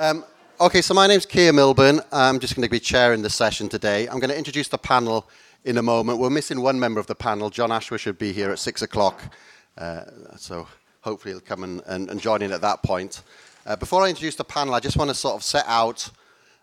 [0.00, 0.24] Um,
[0.58, 2.00] okay, so my name's Keir Milburn.
[2.10, 4.08] I'm just going to be chairing the session today.
[4.08, 5.28] I'm going to introduce the panel
[5.66, 6.18] in a moment.
[6.18, 7.50] We're missing one member of the panel.
[7.50, 9.22] John Ashworth should be here at six o'clock.
[9.76, 10.04] Uh,
[10.38, 10.66] so
[11.02, 13.22] hopefully he'll come and, and, and, join in at that point.
[13.66, 16.08] Uh, before I introduce the panel, I just want to sort of set out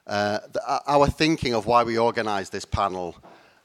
[0.08, 3.16] uh, the, uh, our thinking of why we organised this panel.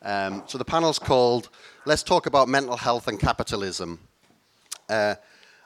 [0.03, 1.49] Um, so the panel's called
[1.87, 4.01] Let's Talk About Mental Health and Capitalism.
[4.91, 5.15] Uh,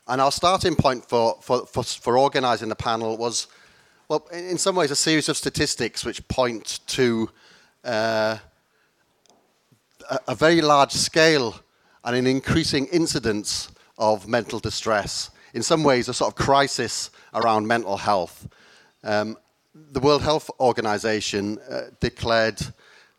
[0.07, 3.49] and our starting point for, for, for, for organising the panel was
[4.09, 7.29] well, in some ways, a series of statistics which point to
[7.85, 8.39] uh,
[10.29, 11.57] a, very large scale
[12.05, 15.31] and an increasing incidence of mental distress.
[15.55, 18.47] In some ways, a sort of crisis around mental health.
[19.03, 19.37] Um,
[19.75, 22.61] the World Health Organization uh, declared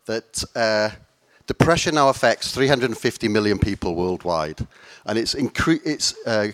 [0.06, 0.90] that uh,
[1.46, 4.66] depression now affects 350 million people worldwide,
[5.04, 6.48] and it's, incre- it's uh,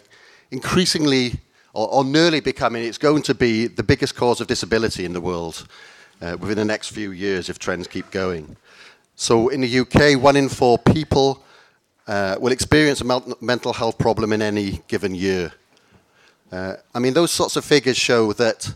[0.51, 1.40] increasingly
[1.74, 5.20] or, or, nearly becoming, it's going to be the biggest cause of disability in the
[5.20, 5.66] world
[6.23, 8.57] uh, within the next few years if trends keep going.
[9.16, 11.43] So in the UK, one in four people
[12.07, 15.52] uh, will experience a mental health problem in any given year.
[16.52, 18.73] Uh, I mean, those sorts of figures show that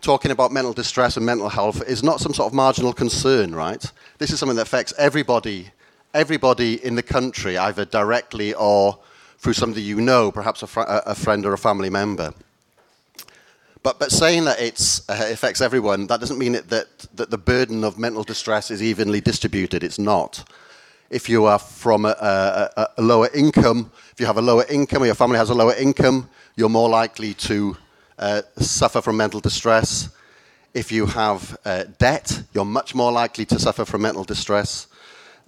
[0.00, 3.84] talking about mental distress and mental health is not some sort of marginal concern, right?
[4.18, 5.70] This is something that affects everybody,
[6.12, 8.98] everybody in the country, either directly or
[9.42, 12.32] through somebody you know, perhaps a, fr- a friend or a family member.
[13.82, 17.38] But, but saying that it uh, affects everyone, that doesn't mean it, that, that the
[17.38, 19.82] burden of mental distress is evenly distributed.
[19.82, 20.48] It's not.
[21.10, 22.10] If you are from a,
[22.76, 25.54] a, a, lower income, if you have a lower income or your family has a
[25.54, 27.76] lower income, you're more likely to
[28.20, 30.08] uh, suffer from mental distress.
[30.72, 34.86] If you have uh, debt, you're much more likely to suffer from mental distress.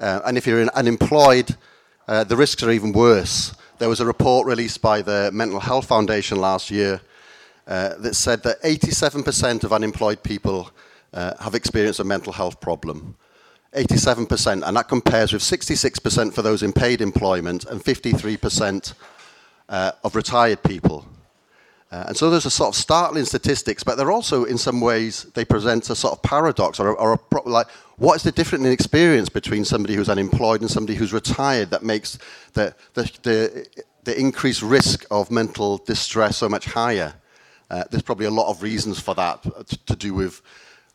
[0.01, 1.57] Uh, and if you're unemployed,
[2.09, 3.55] uh, the risks are even worse.
[3.79, 7.01] There was a report released by the Mental Health Foundation last year
[7.67, 10.71] uh, that said that 87% of unemployed people
[11.13, 13.17] uh, have experienced a mental health problem.
[13.75, 18.95] 87%, and that compares with 66% for those in paid employment and 53%
[19.69, 21.05] uh, of retired people.
[21.91, 25.25] Uh, and so there's a sort of startling statistics, but they're also, in some ways,
[25.35, 27.67] they present a sort of paradox or, a, or a, like,
[27.97, 31.83] what is the difference in experience between somebody who's unemployed and somebody who's retired that
[31.83, 32.19] makes
[32.55, 37.15] the, the, the, the increased risk of mental distress so much higher?
[37.71, 40.43] Uh, there's probably a lot of reasons for that uh, to, to do with,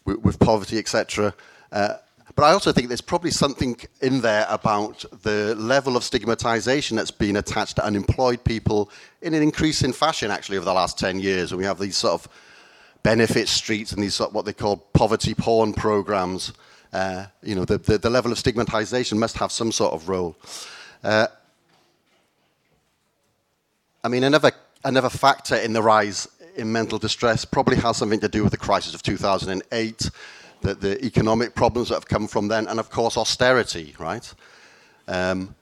[0.06, 1.34] with, with poverty, etc.
[1.72, 1.96] Uh,
[2.36, 7.12] but I also think there's probably something in there about the level of stigmatization that's
[7.12, 11.52] been attached to unemployed people in an increasing fashion, actually, over the last 10 years.
[11.52, 12.30] And we have these sort of
[13.04, 16.54] benefit streets and these sort of what they call poverty porn programs
[16.92, 20.36] uh, you know, the, the, the, level of stigmatization must have some sort of role.
[21.04, 21.28] Uh,
[24.04, 24.52] I mean, another,
[24.84, 28.58] another factor in the rise in mental distress probably has something to do with the
[28.58, 30.10] crisis of 2008,
[30.62, 34.34] the, the economic problems that have come from then, and of course, austerity, right?
[35.08, 35.56] Um,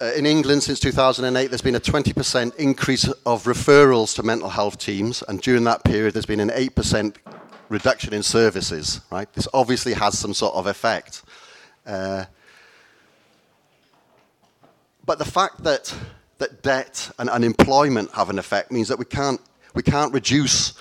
[0.00, 4.78] uh, in England, since 2008, there's been a 20% increase of referrals to mental health
[4.78, 7.16] teams, and during that period, there's been an 8%
[7.68, 9.32] reduction in services, right?
[9.32, 11.22] This obviously has some sort of effect.
[11.86, 12.24] Uh,
[15.04, 15.94] but the fact that,
[16.38, 19.40] that debt and unemployment have an effect means that we can't,
[19.74, 20.74] we can't reduce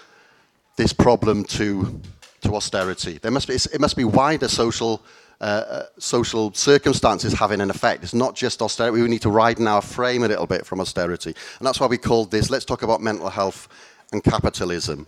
[0.75, 2.01] this problem to,
[2.41, 3.19] to austerity.
[3.19, 5.01] There must be, it must be wider social,
[5.39, 8.03] uh, uh, social circumstances having an effect.
[8.03, 9.01] It's not just austerity.
[9.01, 11.35] We need to widen our frame a little bit from austerity.
[11.59, 13.67] And that's why we called this, let's talk about mental health
[14.11, 15.07] and capitalism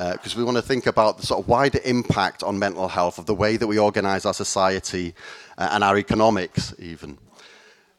[0.00, 3.18] because uh, we want to think about the sort of wider impact on mental health
[3.18, 5.14] of the way that we organize our society
[5.58, 7.18] uh, and our economics, even.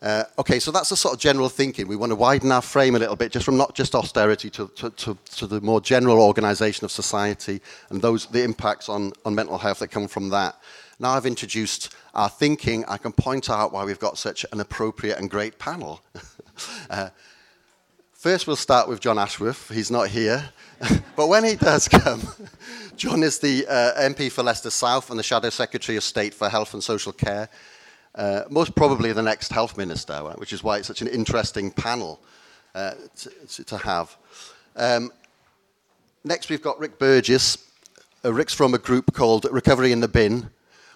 [0.02, 1.88] Uh, okay, so that's the sort of general thinking.
[1.88, 4.68] We want to widen our frame a little bit, just from not just austerity to,
[4.70, 9.36] to, to, to the more general organization of society and those the impacts on, on
[9.36, 10.60] mental health that come from that.
[10.98, 15.20] Now I've introduced our thinking, I can point out why we've got such an appropriate
[15.20, 16.02] and great panel.
[16.90, 17.10] uh,
[18.12, 19.70] first, we'll start with John Ashworth.
[19.70, 20.50] He's not here.
[21.16, 22.22] but when he does come,
[22.96, 26.50] John is the uh, MP for Leicester South and the Shadow Secretary of State for
[26.50, 27.50] Health and Social Care.
[28.16, 32.20] Uh, most probably the next health minister, which is why it's such an interesting panel
[32.76, 32.94] uh,
[33.48, 34.18] to, to, have.
[34.76, 35.12] Um,
[36.24, 37.58] next, we've got Rick Burgess.
[38.26, 40.50] Uh, Rick's from a group called Recovery in the Bin,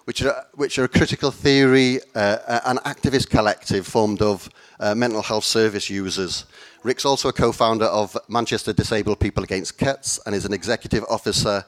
[0.06, 4.50] which are, which are a critical theory, uh, an activist collective formed of
[4.80, 6.46] uh, mental health service users
[6.86, 11.04] Rick's also a co founder of Manchester Disabled People Against Cuts and is an executive
[11.10, 11.66] officer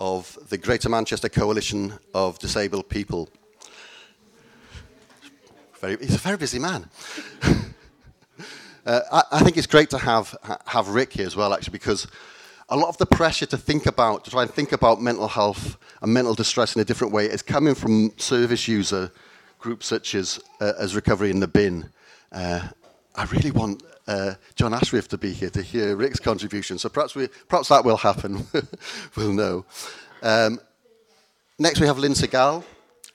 [0.00, 3.28] of the Greater Manchester Coalition of Disabled People.
[5.80, 6.90] Very, he's a very busy man.
[8.84, 10.36] uh, I, I, think it's great to have,
[10.66, 12.08] have Rick here as well, actually, because
[12.68, 15.78] a lot of the pressure to think about, to try and think about mental health
[16.02, 19.10] and mental distress in a different way is coming from service user
[19.58, 21.90] groups such as, uh, as Recovery in the Bin.
[22.30, 22.68] Uh,
[23.14, 27.14] I really want uh, John Ashworth to be here to hear Rick's contribution, so perhaps,
[27.14, 28.46] we, perhaps that will happen.
[29.16, 29.64] we'll know.
[30.22, 30.60] Um,
[31.58, 32.64] next, we have Lynne Segal.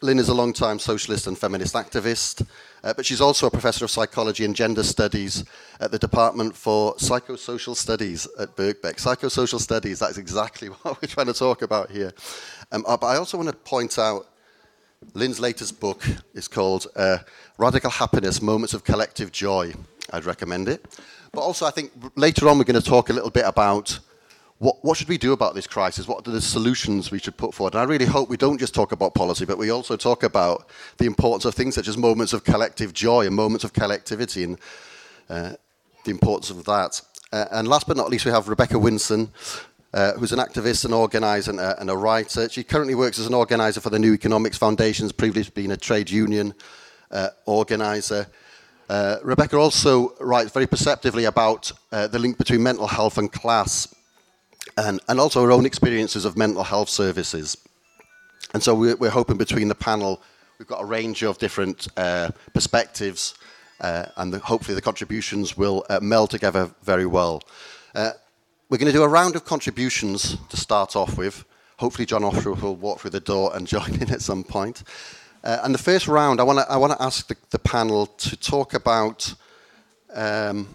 [0.01, 2.45] Lynne is a long-time socialist and feminist activist,
[2.83, 5.45] uh, but she's also a professor of psychology and gender studies
[5.79, 8.95] at the Department for Psychosocial Studies at Birkbeck.
[8.95, 12.11] Psychosocial studies, that's exactly what we're trying to talk about here.
[12.71, 14.27] Um, uh, but I also want to point out
[15.13, 17.19] Lynne's latest book is called uh,
[17.57, 19.73] Radical Happiness Moments of Collective Joy.
[20.11, 20.85] I'd recommend it.
[21.31, 23.99] But also, I think later on, we're going to talk a little bit about
[24.63, 26.07] what, what should we do about this crisis?
[26.07, 27.73] What are the solutions we should put forward?
[27.73, 30.69] And I really hope we don't just talk about policy, but we also talk about
[30.97, 34.57] the importance of things such as moments of collective joy and moments of collectivity and
[35.29, 35.51] uh,
[36.05, 37.01] the importance of that.
[37.33, 39.27] Uh, and last but not least, we have Rebecca Winson,
[39.93, 42.47] uh, who's an activist, an organizer, and a, and a, writer.
[42.47, 46.09] She currently works as an organizer for the New Economics Foundation, previously been a trade
[46.09, 46.53] union
[47.11, 48.27] uh, organizer.
[48.87, 53.93] Uh, Rebecca also writes very perceptively about uh, the link between mental health and class,
[54.77, 57.57] and, and also our own experiences of mental health services.
[58.53, 60.21] And so we're, we're hoping between the panel,
[60.59, 63.35] we've got a range of different uh, perspectives,
[63.81, 67.41] uh, and the, hopefully the contributions will uh, meld together very well.
[67.95, 68.11] Uh,
[68.69, 71.45] we're going to do a round of contributions to start off with.
[71.77, 74.83] Hopefully, John Ashworth will walk through the door and join in at some point.
[75.43, 78.37] Uh, and the first round, I want to I wanna ask the, the, panel to
[78.37, 79.33] talk about
[80.13, 80.73] um,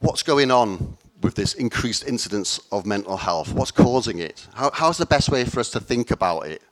[0.00, 3.52] what's going on with this increased incidence of mental health.
[3.52, 4.46] What's causing it?
[4.54, 6.62] How, how's the best way for us to think about it?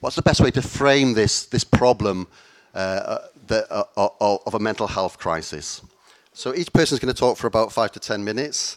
[0.00, 2.26] What's the best way to frame this, this problem
[2.74, 5.80] uh, uh the, uh, uh, of a mental health crisis?
[6.32, 8.76] So each person is going to talk for about five to ten minutes.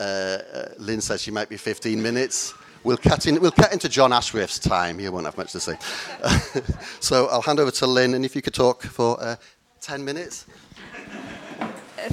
[0.00, 0.38] Uh,
[0.78, 2.54] Lynne says she might be 15 minutes.
[2.82, 4.98] We'll cut, in, we'll cut into John Ashworth's time.
[4.98, 5.76] He won't have much to say.
[7.00, 9.36] so I'll hand over to Lynne, and if you could talk for uh,
[9.80, 10.46] 10 minutes.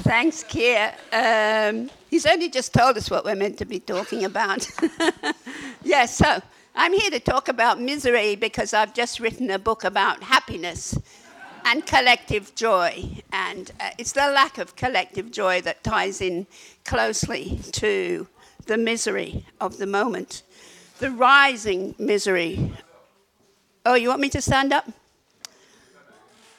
[0.00, 0.94] Thanks, Keir.
[1.12, 4.68] Um, he's only just told us what we're meant to be talking about.
[5.82, 6.40] yes, so
[6.74, 10.98] I'm here to talk about misery because I've just written a book about happiness
[11.64, 13.22] and collective joy.
[13.32, 16.46] And uh, it's the lack of collective joy that ties in
[16.84, 18.26] closely to
[18.66, 20.42] the misery of the moment
[20.98, 22.72] the rising misery.
[23.86, 24.88] Oh, you want me to stand up?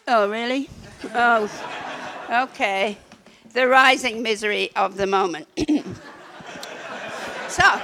[0.08, 0.70] Oh, really?
[1.14, 1.50] Oh,
[2.32, 2.98] okay.
[3.60, 5.46] The rising misery of the moment.
[7.50, 7.82] so.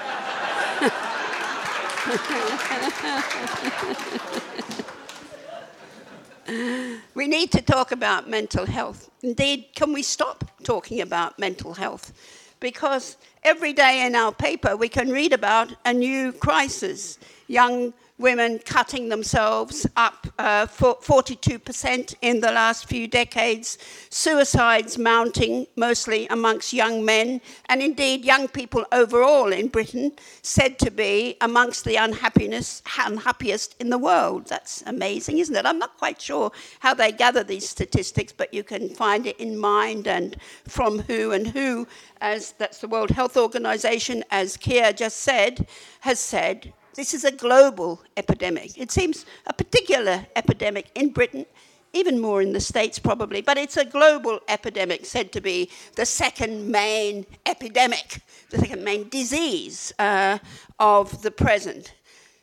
[7.14, 9.10] we need to talk about mental health.
[9.22, 12.14] Indeed, can we stop talking about mental health?
[12.62, 17.20] Because every day in our paper we can read about a new crisis.
[17.50, 23.78] Young women cutting themselves up uh, 42% in the last few decades,
[24.10, 30.90] suicides mounting mostly amongst young men, and indeed young people overall in Britain said to
[30.90, 34.48] be amongst the unhappiness, unhappiest in the world.
[34.48, 35.66] That's amazing, isn't it?
[35.66, 39.58] I'm not quite sure how they gather these statistics, but you can find it in
[39.58, 41.86] mind and from who and who,
[42.22, 45.68] as that's the World Health Organization, as Keir just said,
[46.00, 48.78] has said this is a global epidemic.
[48.78, 51.46] It seems a particular epidemic in Britain,
[51.94, 56.06] even more in the States probably, but it's a global epidemic said to be the
[56.06, 60.40] second main epidemic, the second main disease uh,
[60.80, 61.94] of the present.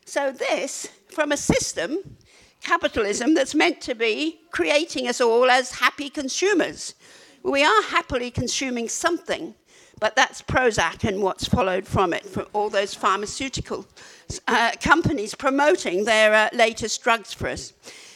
[0.05, 1.99] So, this, from a system,
[2.63, 6.95] capitalism, that's meant to be creating us all as happy consumers.
[7.43, 9.55] We are happily consuming something,
[10.03, 13.87] but that's Prozac and what's followed from it, from all those pharmaceutical
[14.49, 17.73] uh, companies promoting their uh, latest drugs for us.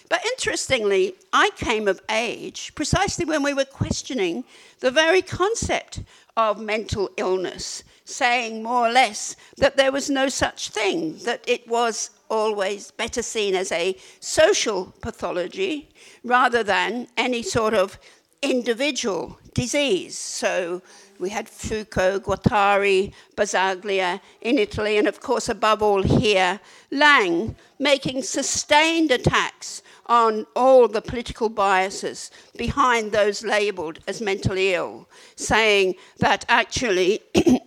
[0.08, 4.42] But interestingly, I came of age precisely when we were questioning
[4.80, 6.02] the very concept
[6.36, 11.68] of mental illness, saying more or less that there was no such thing, that it
[11.68, 15.88] was always better seen as a social pathology
[16.24, 17.96] rather than any sort of
[18.42, 20.18] individual disease.
[20.18, 20.82] So
[21.18, 28.22] we had Foucault, Guattari, Basaglia in Italy, and of course, above all here, Laing, making
[28.22, 36.44] sustained attacks on all the political biases behind those labeled as mentally ill, saying that
[36.48, 37.20] actually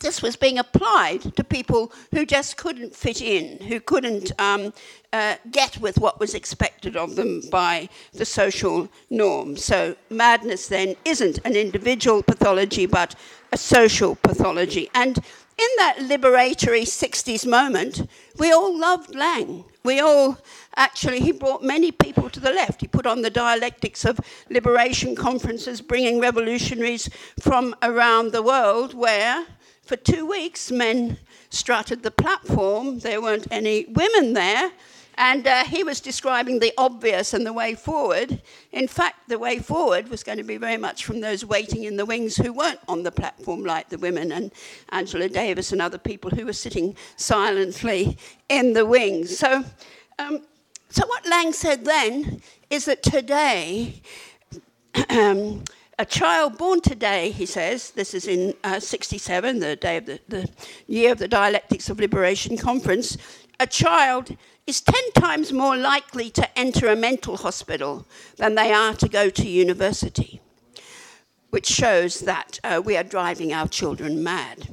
[0.00, 4.72] this was being applied to people who just couldn't fit in, who couldn't um,
[5.12, 9.56] uh, get with what was expected of them by the social norm.
[9.56, 13.14] So, madness then isn't an individual pathology, but
[13.52, 14.90] a social pathology.
[14.94, 15.18] And
[15.56, 18.08] in that liberatory 60s moment,
[18.38, 19.64] we all loved Laing.
[19.84, 20.38] We all
[20.74, 22.80] actually, he brought many people to the left.
[22.80, 24.18] He put on the dialectics of
[24.50, 27.08] liberation conferences, bringing revolutionaries
[27.38, 29.46] from around the world, where
[29.84, 31.18] for two weeks men
[31.50, 33.00] strutted the platform.
[33.00, 34.72] There weren't any women there.
[35.16, 38.42] And uh, he was describing the obvious and the way forward.
[38.72, 41.96] In fact, the way forward was going to be very much from those waiting in
[41.96, 44.50] the wings who weren't on the platform, like the women and
[44.88, 49.38] Angela Davis and other people who were sitting silently in the wings.
[49.38, 49.64] So,
[50.18, 50.42] um,
[50.88, 54.02] so what Laing said then is that today,
[55.10, 55.62] um,
[55.98, 60.20] a child born today, he says, this is in uh, 67, the day of the,
[60.28, 60.48] the
[60.86, 63.16] year of the Dialectics of Liberation Conference,
[63.60, 64.36] a child
[64.66, 69.30] is 10 times more likely to enter a mental hospital than they are to go
[69.30, 70.40] to university,
[71.50, 74.68] which shows that uh, we are driving our children mad.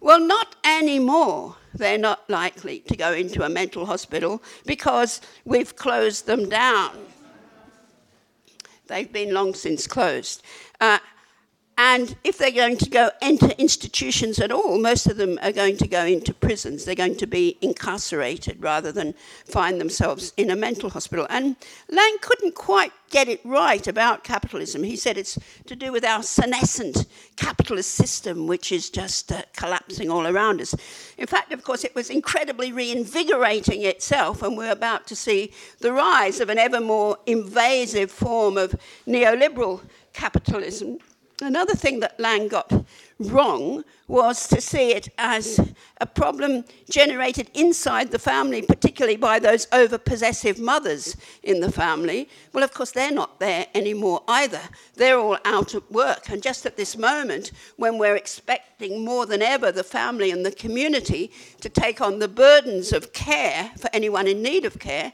[0.00, 1.56] Well, not anymore.
[1.74, 7.07] They're not likely to go into a mental hospital because we've closed them down.
[8.88, 10.42] They've been long since closed.
[10.80, 10.98] Uh,
[11.90, 15.78] and if they're going to go enter institutions at all, most of them are going
[15.78, 16.84] to go into prisons.
[16.84, 19.14] They're going to be incarcerated rather than
[19.46, 21.26] find themselves in a mental hospital.
[21.30, 21.56] And
[21.88, 24.82] Laing couldn't quite get it right about capitalism.
[24.82, 30.10] He said it's to do with our senescent capitalist system, which is just uh, collapsing
[30.10, 30.74] all around us.
[31.16, 35.94] In fact, of course, it was incredibly reinvigorating itself, and we're about to see the
[35.94, 38.74] rise of an ever more invasive form of
[39.06, 39.80] neoliberal
[40.12, 40.98] capitalism
[41.40, 42.72] Another thing that Laing got
[43.20, 45.60] wrong was to see it as
[46.00, 52.28] a problem generated inside the family, particularly by those overpossessive mothers in the family.
[52.52, 54.60] Well, of course, they're not there anymore either.
[54.96, 56.28] They're all out at work.
[56.28, 60.50] And just at this moment, when we're expecting more than ever the family and the
[60.50, 61.30] community
[61.60, 65.12] to take on the burdens of care for anyone in need of care,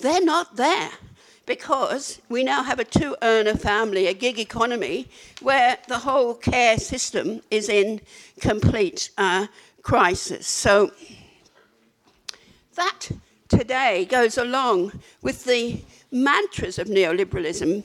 [0.00, 0.90] they're not there
[1.48, 5.08] because we now have a two earner family, a gig economy,
[5.40, 8.00] where the whole care system is in
[8.38, 9.46] complete uh,
[9.82, 10.46] crisis.
[10.46, 10.92] So
[12.76, 13.08] that
[13.48, 15.80] today goes along with the
[16.12, 17.82] mantras of neoliberalism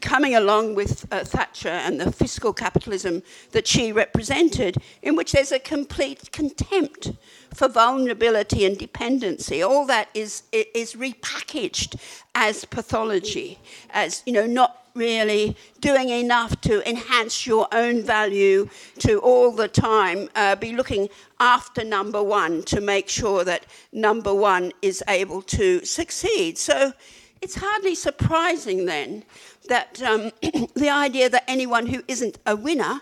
[0.00, 5.52] coming along with uh, Thatcher and the fiscal capitalism that she represented, in which there's
[5.52, 7.12] a complete contempt
[7.54, 9.62] for vulnerability and dependency.
[9.62, 12.00] All that is, is repackaged
[12.34, 13.58] as pathology,
[13.90, 19.68] as you know, not really doing enough to enhance your own value, to all the
[19.68, 21.08] time uh, be looking
[21.40, 26.58] after number one to make sure that number one is able to succeed.
[26.58, 26.92] So
[27.40, 29.24] it's hardly surprising then
[29.68, 30.30] that um,
[30.74, 33.00] the idea that anyone who isn't a winner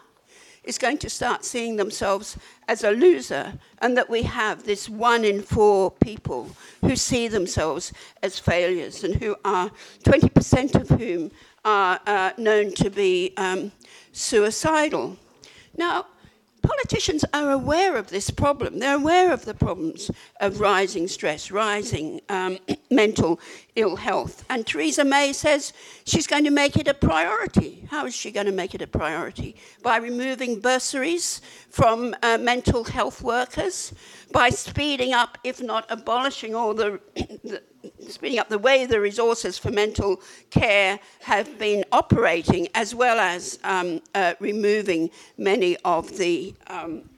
[0.66, 2.36] is going to start seeing themselves
[2.68, 6.50] as a loser, and that we have this one in four people
[6.80, 9.70] who see themselves as failures, and who are
[10.02, 11.30] 20% of whom
[11.64, 13.70] are uh, known to be um,
[14.12, 15.16] suicidal.
[15.76, 16.06] Now,
[16.66, 18.78] politicians are aware of this problem.
[18.78, 22.58] They're aware of the problems of rising stress, rising um,
[22.90, 23.38] mental
[23.76, 24.44] ill health.
[24.50, 25.73] And Theresa May says
[26.04, 27.87] she's going to make it a priority.
[27.90, 29.56] How is she going to make it a priority?
[29.82, 33.94] By removing bursaries from uh, mental health workers,
[34.32, 37.62] by speeding up, if not abolishing, all the, the
[38.08, 43.58] speeding up the way the resources for mental care have been operating, as well as
[43.64, 47.08] um, uh, removing many of the um,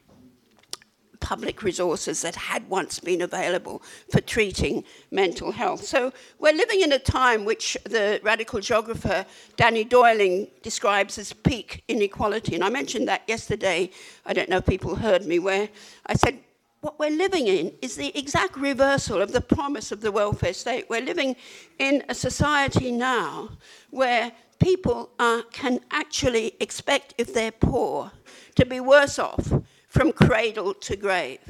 [1.20, 5.84] public resources that had once been available for treating mental health.
[5.84, 11.82] So we're living in a time which the radical geographer Danny Dorling describes as peak
[11.88, 12.54] inequality.
[12.54, 13.90] And I mentioned that yesterday.
[14.25, 15.68] I don't know if people heard me, where
[16.06, 16.38] I said
[16.80, 20.88] what we're living in is the exact reversal of the promise of the welfare state.
[20.88, 21.37] We're living
[21.78, 23.50] in a society now
[23.90, 28.12] where people are, can actually expect, if they're poor,
[28.54, 29.52] to be worse off
[29.88, 31.40] from cradle to grave.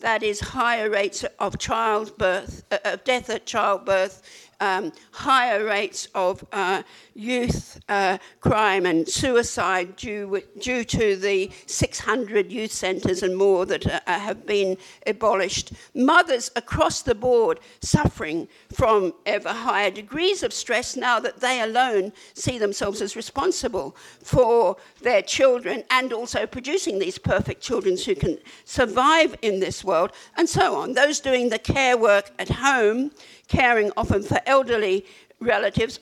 [0.00, 6.44] That is, higher rates of childbirth, uh, of death at childbirth, um, higher rates of
[6.52, 6.82] uh,
[7.14, 13.86] youth uh, crime and suicide due, due to the 600 youth centres and more that
[13.86, 15.72] uh, have been abolished.
[15.94, 22.12] Mothers across the board suffering from ever higher degrees of stress now that they alone
[22.34, 28.38] see themselves as responsible for their children and also producing these perfect children who can
[28.64, 30.92] survive in this world, and so on.
[30.92, 33.10] Those doing the care work at home
[33.48, 35.04] caring often for elderly
[35.40, 36.00] relatives,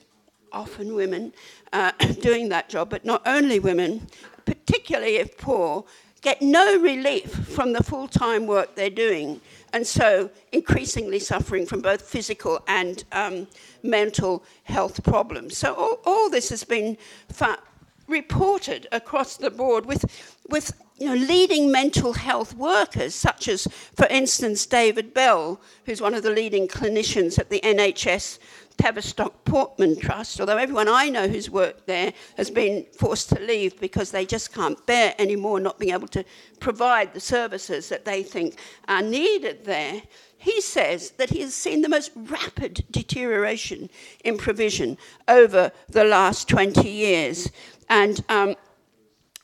[0.52, 1.32] often women,
[1.72, 4.06] uh, doing that job, but not only women,
[4.44, 5.84] particularly if poor,
[6.22, 9.40] get no relief from the full time work they're doing,
[9.72, 13.46] and so increasingly suffering from both physical and um,
[13.82, 15.56] mental health problems.
[15.56, 16.96] So, all, all this has been
[17.28, 17.58] fa-
[18.08, 20.04] reported across the board with,
[20.48, 26.14] with you know, leading mental health workers, such as, for instance, David Bell, who's one
[26.14, 28.38] of the leading clinicians at the NHS
[28.78, 33.78] Tavistock Portman Trust, although everyone I know who's worked there has been forced to leave
[33.80, 36.24] because they just can't bear anymore not being able to
[36.60, 40.02] provide the services that they think are needed there.
[40.38, 43.88] He says that he has seen the most rapid deterioration
[44.24, 47.50] in provision over the last 20 years.
[47.88, 48.56] And um,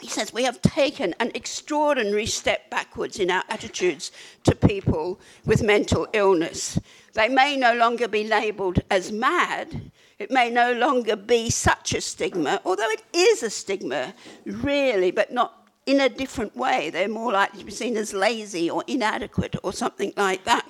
[0.03, 4.11] he says we have taken an extraordinary step backwards in our attitudes
[4.45, 6.79] to people with mental illness.
[7.15, 9.93] They may no longer be labelled as mad.
[10.19, 15.33] It may no longer be such a stigma, although it is a stigma, really, but
[15.33, 16.91] not in a different way.
[16.91, 20.67] They're more likely to be seen as lazy or inadequate or something like that.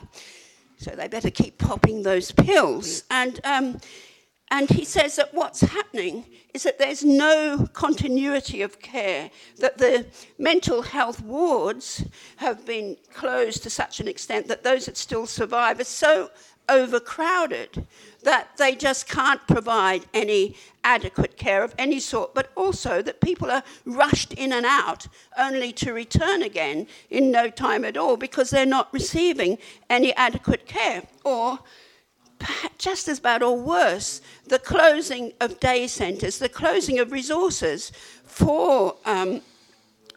[0.79, 3.05] So they better keep popping those pills.
[3.11, 3.79] And um,
[4.53, 10.05] and he says that what's happening is that there's no continuity of care, that the
[10.39, 12.05] mental health wards
[12.37, 16.31] have been closed to such an extent that those that still survive are so
[16.69, 17.87] overcrowded
[18.25, 20.55] that they just can't provide any
[20.85, 25.07] adequate care of any sort, but also that people are rushed in and out
[25.39, 29.57] only to return again in no time at all because they're not receiving
[29.89, 31.05] any adequate care.
[31.25, 31.59] Or
[32.79, 37.93] just as bad or worse, the closing of day centres, the closing of resources
[38.25, 39.41] for um,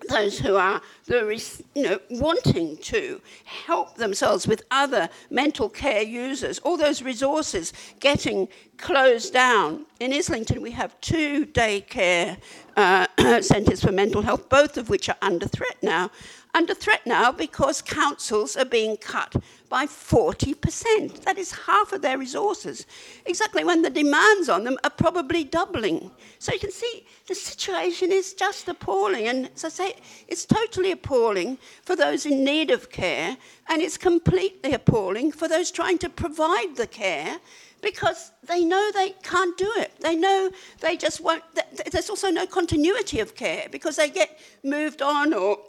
[0.10, 6.60] those who are the, you know, wanting to help themselves with other mental care users,
[6.60, 9.86] all those resources getting closed down.
[10.00, 12.38] In Islington, we have two daycare
[12.76, 13.08] uh,
[13.42, 16.12] centres for mental health, both of which are under threat now
[16.56, 19.36] under threat now because councils are being cut
[19.68, 21.22] by 40%.
[21.24, 22.86] That is half of their resources,
[23.26, 26.12] exactly when the demands on them are probably doubling.
[26.40, 29.28] So you can see the situation is just appalling.
[29.28, 29.96] And as I say,
[30.30, 33.36] it's totally appalling for those in need of care,
[33.68, 37.40] and it's completely appalling for those trying to provide the care
[37.86, 39.92] because they know they can't do it.
[40.02, 40.50] They know
[40.82, 41.44] they just won't.
[41.92, 45.60] There's also no continuity of care because they get moved on, or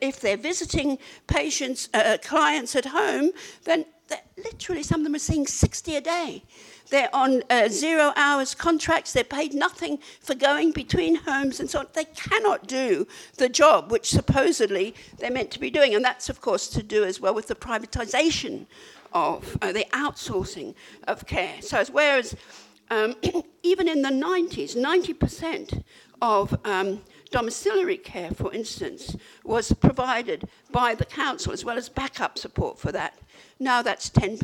[0.00, 3.30] if they're visiting patients, uh, clients at home,
[3.64, 3.84] then
[4.42, 6.44] literally some of them are seeing 60 a day.
[6.88, 9.12] They're on uh, zero hours contracts.
[9.12, 11.88] They're paid nothing for going between homes and so on.
[11.92, 15.94] They cannot do the job which supposedly they're meant to be doing.
[15.94, 18.66] And that's, of course, to do as well with the privatization
[19.12, 20.74] of uh, the outsourcing
[21.06, 21.60] of care.
[21.60, 22.34] So, as whereas
[22.90, 23.14] um,
[23.62, 25.82] even in the 90s, 90%
[26.22, 32.38] of um, domiciliary care, for instance, was provided by the council as well as backup
[32.38, 33.18] support for that.
[33.58, 34.40] Now that's 10%.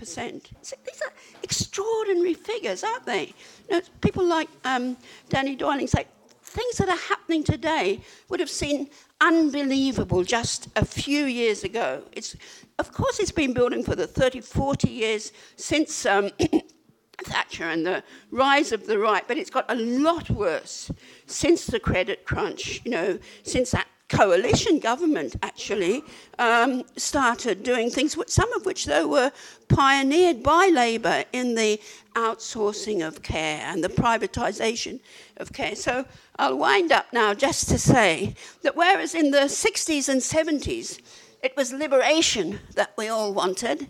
[0.62, 3.34] So these are extraordinary figures, aren't they?
[3.68, 4.96] You know, people like um,
[5.28, 6.06] Danny Dorling say
[6.52, 12.02] things that are happening today would have seemed unbelievable just a few years ago.
[12.12, 12.36] It's,
[12.78, 16.30] of course, it's been building for the 30, 40 years since um,
[17.24, 20.90] Thatcher and the rise of the right, but it's got a lot worse
[21.26, 26.04] since the credit crunch, you know, since that coalition government actually
[26.38, 29.32] um, started doing things, some of which, though, were
[29.68, 31.80] pioneered by Labour in the
[32.14, 35.00] outsourcing of care and the privatisation
[35.38, 35.74] of care.
[35.74, 36.04] So
[36.38, 41.00] I'll wind up now just to say that whereas in the 60s and 70s
[41.42, 43.88] it was liberation that we all wanted,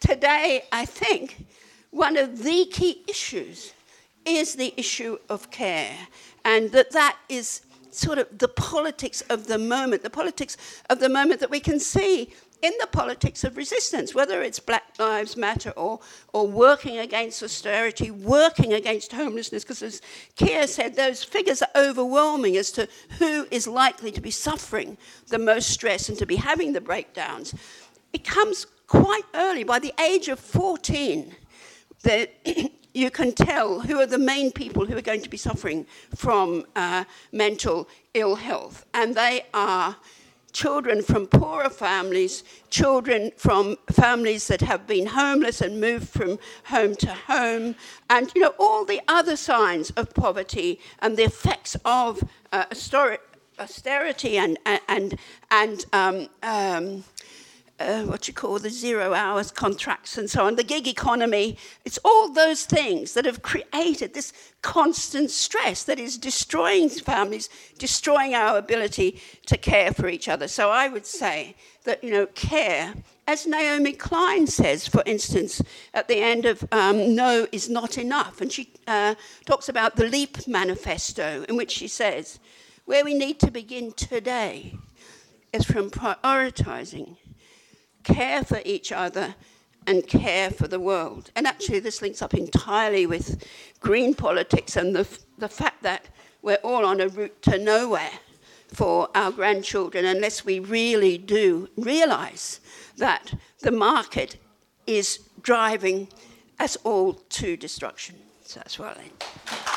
[0.00, 1.46] today I think
[1.90, 3.72] one of the key issues
[4.24, 5.96] is the issue of care,
[6.44, 7.62] and that that is
[7.94, 10.56] sort of the politics of the moment, the politics
[10.90, 14.84] of the moment that we can see in the politics of resistance, whether it's Black
[14.98, 15.98] Lives Matter or,
[16.32, 20.00] or working against austerity, working against homelessness, because as
[20.36, 25.40] Keir said, those figures are overwhelming as to who is likely to be suffering the
[25.40, 27.52] most stress and to be having the breakdowns.
[28.12, 31.34] It comes quite early, by the age of 14,
[32.02, 32.28] the
[32.94, 36.64] you can tell who are the main people who are going to be suffering from
[36.76, 38.84] uh, mental ill health.
[38.92, 39.96] And they are
[40.52, 46.94] children from poorer families, children from families that have been homeless and moved from home
[46.96, 47.74] to home,
[48.10, 52.66] and you know all the other signs of poverty and the effects of uh,
[53.58, 55.18] austerity and and
[55.50, 57.04] and um, um,
[57.80, 61.56] uh, what you call the zero hours contracts and so on, the gig economy.
[61.84, 64.32] It's all those things that have created this
[64.62, 70.48] constant stress that is destroying families, destroying our ability to care for each other.
[70.48, 72.94] So I would say that, you know, care,
[73.26, 75.60] as Naomi Klein says, for instance,
[75.94, 80.06] at the end of um, No is Not Enough, and she uh, talks about the
[80.06, 82.38] LEAP manifesto, in which she says,
[82.84, 84.76] where we need to begin today
[85.52, 87.16] is from prioritizing
[88.04, 89.34] care for each other
[89.86, 91.30] and care for the world.
[91.34, 93.44] And actually, this links up entirely with
[93.80, 96.08] green politics and the, the fact that
[96.40, 98.10] we're all on a route to nowhere
[98.68, 102.60] for our grandchildren unless we really do realize
[102.96, 104.36] that the market
[104.86, 106.08] is driving
[106.58, 108.16] us all to destruction.
[108.44, 109.71] So that's where I.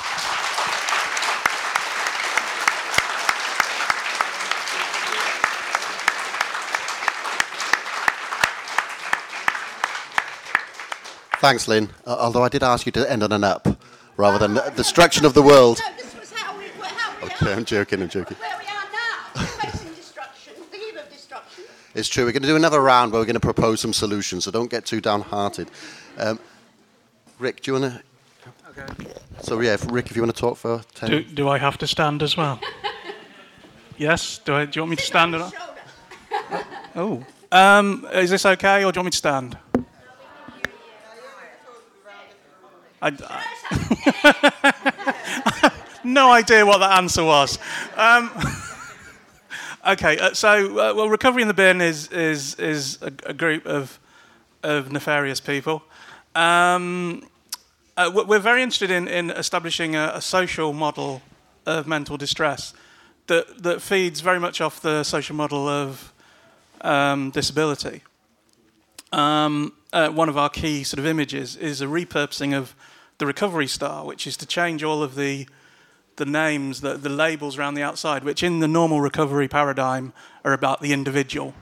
[11.46, 11.90] Thanks, Lynne.
[12.08, 13.68] Uh, although I did ask you to end on an up
[14.18, 15.80] rather than the destruction of the world.
[15.80, 18.36] No, this was how we, how we okay, I'm joking, I'm joking.
[18.38, 21.66] Where we are now, facing destruction, the eve of destruction.
[21.94, 22.26] It's true.
[22.26, 24.72] We're going to do another round where we're going to propose some solutions, so don't
[24.72, 25.70] get too downhearted.
[26.18, 26.40] Um,
[27.38, 28.82] Rick, do you want to?
[28.82, 29.12] Okay.
[29.42, 31.78] So, yeah, if, Rick, if you want to talk for 10 Do, do I have
[31.78, 32.60] to stand as well?
[34.00, 34.40] yes?
[34.40, 35.36] Do, I, do you want me to stand?
[35.36, 35.52] Or
[36.96, 37.24] oh.
[37.52, 39.58] Um, is this okay, or do you want me to stand?
[43.06, 43.14] I,
[46.04, 47.60] no idea what that answer was.
[47.96, 48.32] Um,
[49.88, 53.68] okay, uh, so uh, well, recovery in the bin is is is a, a group
[53.68, 54.00] of
[54.64, 55.84] of nefarious people.
[56.34, 57.28] Um,
[57.96, 61.22] uh, we're very interested in, in establishing a, a, social model
[61.66, 62.74] of mental distress
[63.28, 66.12] that that feeds very much off the social model of
[66.82, 68.02] um, disability.
[69.14, 72.76] Um, uh, one of our key sort of images is a repurposing of
[73.18, 75.48] the recovery star, which is to change all of the
[76.18, 80.14] the names, the, the labels around the outside, which in the normal recovery paradigm
[80.46, 81.54] are about the individual.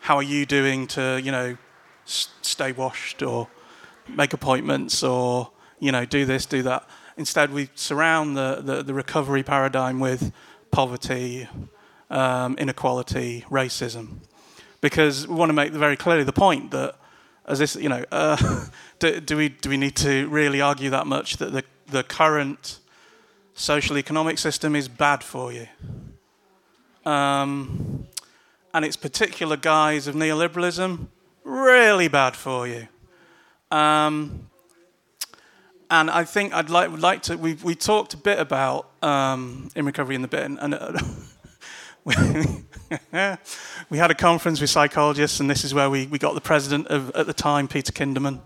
[0.00, 1.56] How are you doing to, you know,
[2.04, 3.48] s- stay washed or
[4.08, 6.88] make appointments or, you know, do this, do that.
[7.16, 10.32] Instead, we surround the, the, the recovery paradigm with
[10.72, 11.48] poverty,
[12.10, 14.16] um, inequality, racism.
[14.80, 16.96] Because we want to make very clearly the point that
[17.46, 18.66] as this, you know, uh,
[18.98, 22.78] do, do, we do we need to really argue that much that the the current
[23.54, 25.66] social economic system is bad for you?
[27.04, 28.06] Um,
[28.72, 31.06] and its particular guise of neoliberalism
[31.44, 32.88] really bad for you.
[33.70, 34.48] Um,
[35.90, 37.36] and I think I'd like like to.
[37.36, 40.74] We we talked a bit about um, in recovery in the bin, and.
[40.74, 40.98] Uh,
[43.90, 46.88] we had a conference with psychologists, and this is where we, we got the president
[46.88, 48.40] of, at the time, Peter Kinderman,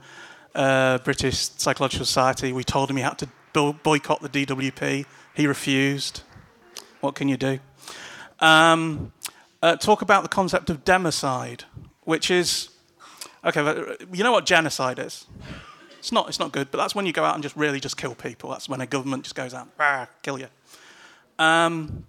[0.54, 2.52] uh, British Psychological Society.
[2.52, 5.06] We told him he had to boycott the DWP.
[5.34, 6.22] He refused.
[7.00, 7.58] What can you do?
[8.38, 9.12] Um,
[9.62, 11.62] uh, talk about the concept of democide,
[12.02, 12.70] which is
[13.44, 13.60] okay.
[14.12, 15.26] You know what genocide is?
[15.98, 16.28] It's not.
[16.28, 16.70] It's not good.
[16.70, 18.50] But that's when you go out and just really just kill people.
[18.50, 20.46] That's when a government just goes out, ah, kill you.
[21.38, 22.04] Um,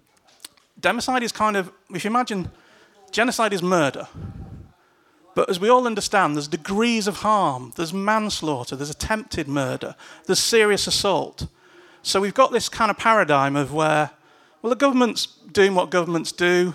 [0.80, 2.50] democide is kind of, if you imagine,
[3.10, 4.08] genocide is murder.
[5.34, 9.94] But as we all understand, there's degrees of harm, there's manslaughter, there's attempted murder,
[10.26, 11.46] there's serious assault.
[12.02, 14.10] So we've got this kind of paradigm of where,
[14.62, 16.74] well, the government's doing what governments do.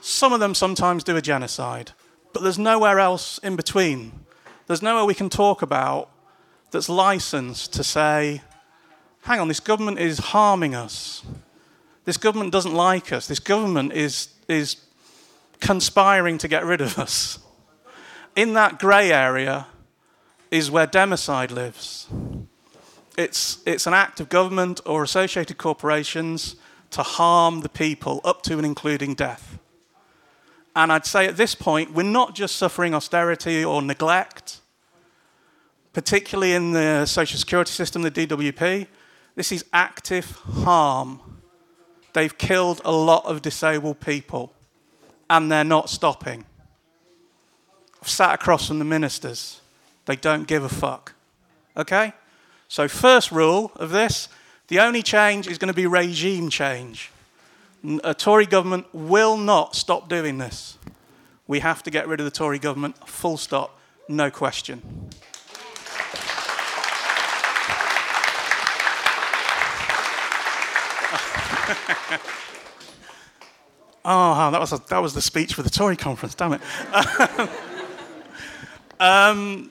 [0.00, 1.92] Some of them sometimes do a genocide,
[2.32, 4.12] but there's nowhere else in between.
[4.66, 6.10] There's nowhere we can talk about
[6.70, 8.42] that's licensed to say,
[9.22, 11.22] hang on, this government is harming us.
[12.04, 13.26] This government doesn't like us.
[13.26, 14.76] This government is, is
[15.60, 17.38] conspiring to get rid of us.
[18.36, 19.66] In that grey area
[20.50, 22.06] is where democide lives.
[23.16, 26.56] It's, it's an act of government or associated corporations
[26.90, 29.58] to harm the people up to and including death.
[30.76, 34.60] And I'd say at this point, we're not just suffering austerity or neglect,
[35.92, 38.88] particularly in the social security system, the DWP.
[39.36, 41.33] This is active harm
[42.14, 44.52] They've killed a lot of disabled people,
[45.28, 46.46] and they're not stopping.
[48.00, 49.60] I've sat across from the ministers.
[50.06, 51.14] They don't give a fuck.
[51.76, 52.12] Okay?
[52.68, 54.28] So, first rule of this
[54.68, 57.10] the only change is going to be regime change.
[58.02, 60.78] A Tory government will not stop doing this.
[61.46, 65.10] We have to get rid of the Tory government, full stop, no question.
[74.04, 76.60] oh, that was, a, that was the speech for the Tory conference, damn it.
[79.00, 79.70] um,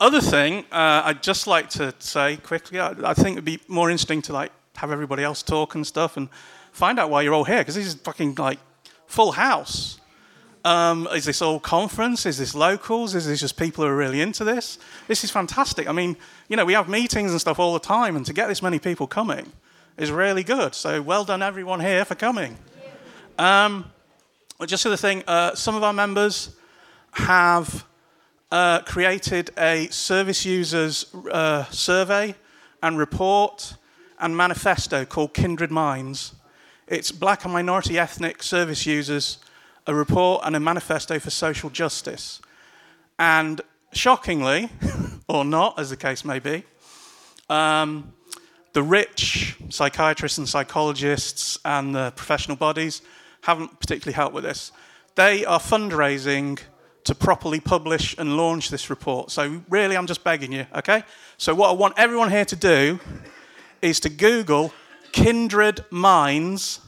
[0.00, 3.90] other thing, uh, I'd just like to say quickly, I, I, think it'd be more
[3.90, 6.28] interesting to like have everybody else talk and stuff and
[6.72, 8.58] find out why you're all here, because this is fucking like
[9.06, 10.00] full house.
[10.64, 12.26] Um, is this all conference?
[12.26, 13.14] Is this locals?
[13.14, 14.80] Is this just people who are really into this?
[15.06, 15.88] This is fantastic.
[15.88, 16.16] I mean,
[16.48, 18.80] you know, we have meetings and stuff all the time, and to get this many
[18.80, 19.52] people coming
[19.96, 20.74] is really good.
[20.74, 22.56] So well done, everyone here, for coming.
[23.38, 23.90] Um,
[24.66, 26.56] just the thing, uh, some of our members
[27.12, 27.84] have
[28.50, 32.34] uh, created a service users uh, survey
[32.82, 33.74] and report
[34.18, 36.34] and manifesto called Kindred Minds.
[36.86, 39.38] It's black and minority ethnic service users,
[39.86, 42.40] a report and a manifesto for social justice.
[43.18, 43.60] And
[43.92, 44.70] shockingly,
[45.28, 46.64] or not, as the case may be,
[47.48, 48.12] um,
[48.76, 53.00] the rich psychiatrists and psychologists and the professional bodies
[53.40, 54.70] haven't particularly helped with this.
[55.14, 56.58] They are fundraising
[57.04, 59.30] to properly publish and launch this report.
[59.30, 61.04] So, really, I'm just begging you, okay?
[61.38, 63.00] So, what I want everyone here to do
[63.80, 64.74] is to Google
[65.10, 66.80] Kindred Minds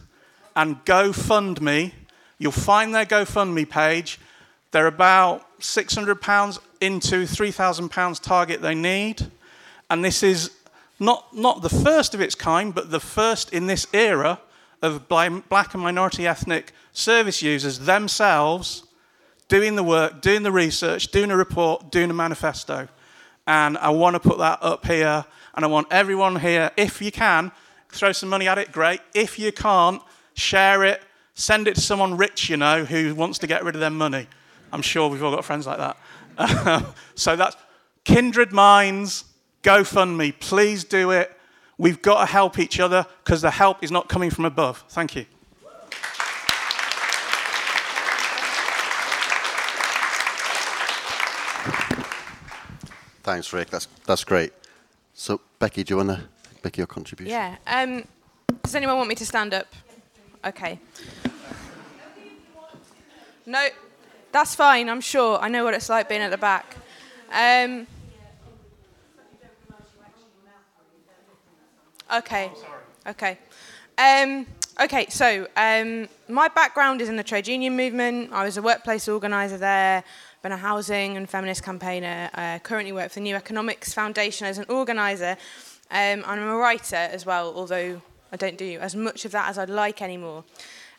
[0.54, 1.92] and GoFundMe.
[2.36, 4.20] You'll find their GoFundMe page.
[4.72, 9.30] They're about £600 into £3,000 target they need.
[9.88, 10.50] And this is
[11.00, 14.40] not, not the first of its kind, but the first in this era
[14.82, 18.84] of black and minority ethnic service users themselves
[19.48, 22.88] doing the work, doing the research, doing a report, doing a manifesto.
[23.46, 27.10] And I want to put that up here, and I want everyone here, if you
[27.10, 27.50] can,
[27.88, 29.00] throw some money at it, great.
[29.14, 30.02] If you can't,
[30.34, 31.02] share it,
[31.34, 34.26] send it to someone rich, you know, who wants to get rid of their money.
[34.70, 36.86] I'm sure we've all got friends like that.
[37.14, 37.56] so that's
[38.04, 39.24] Kindred Minds,
[39.62, 40.38] GoFundMe.
[40.38, 41.32] Please do it.
[41.76, 44.84] We've got to help each other because the help is not coming from above.
[44.88, 45.26] Thank you.
[53.22, 53.68] Thanks, Rick.
[53.68, 54.52] That's, that's great.
[55.12, 56.20] So, Becky, do you want to
[56.64, 57.30] make your contribution?
[57.30, 57.56] Yeah.
[57.66, 58.04] Um,
[58.62, 59.66] does anyone want me to stand up?
[60.44, 60.80] Okay.
[63.44, 63.68] No,
[64.32, 65.38] that's fine, I'm sure.
[65.38, 66.76] I know what it's like being at the back.
[67.32, 67.86] Um,
[72.12, 72.50] okay.
[73.06, 73.38] Okay.
[73.96, 74.46] Um,
[74.80, 78.32] okay, so um, my background is in the trade union movement.
[78.32, 80.04] I was a workplace organiser there
[80.42, 82.30] been a housing and feminist campaigner.
[82.34, 85.36] I uh, currently work for the New Economics Foundation as an organiser.
[85.90, 89.58] Um, I'm a writer as well, although I don't do as much of that as
[89.58, 90.44] I'd like anymore.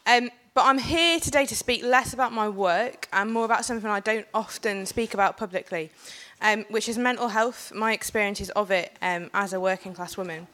[0.05, 3.89] Um, but I'm here today to speak less about my work and more about something
[3.89, 5.89] I don't often speak about publicly,
[6.41, 10.47] um, which is mental health, my experiences of it um, as a working class woman.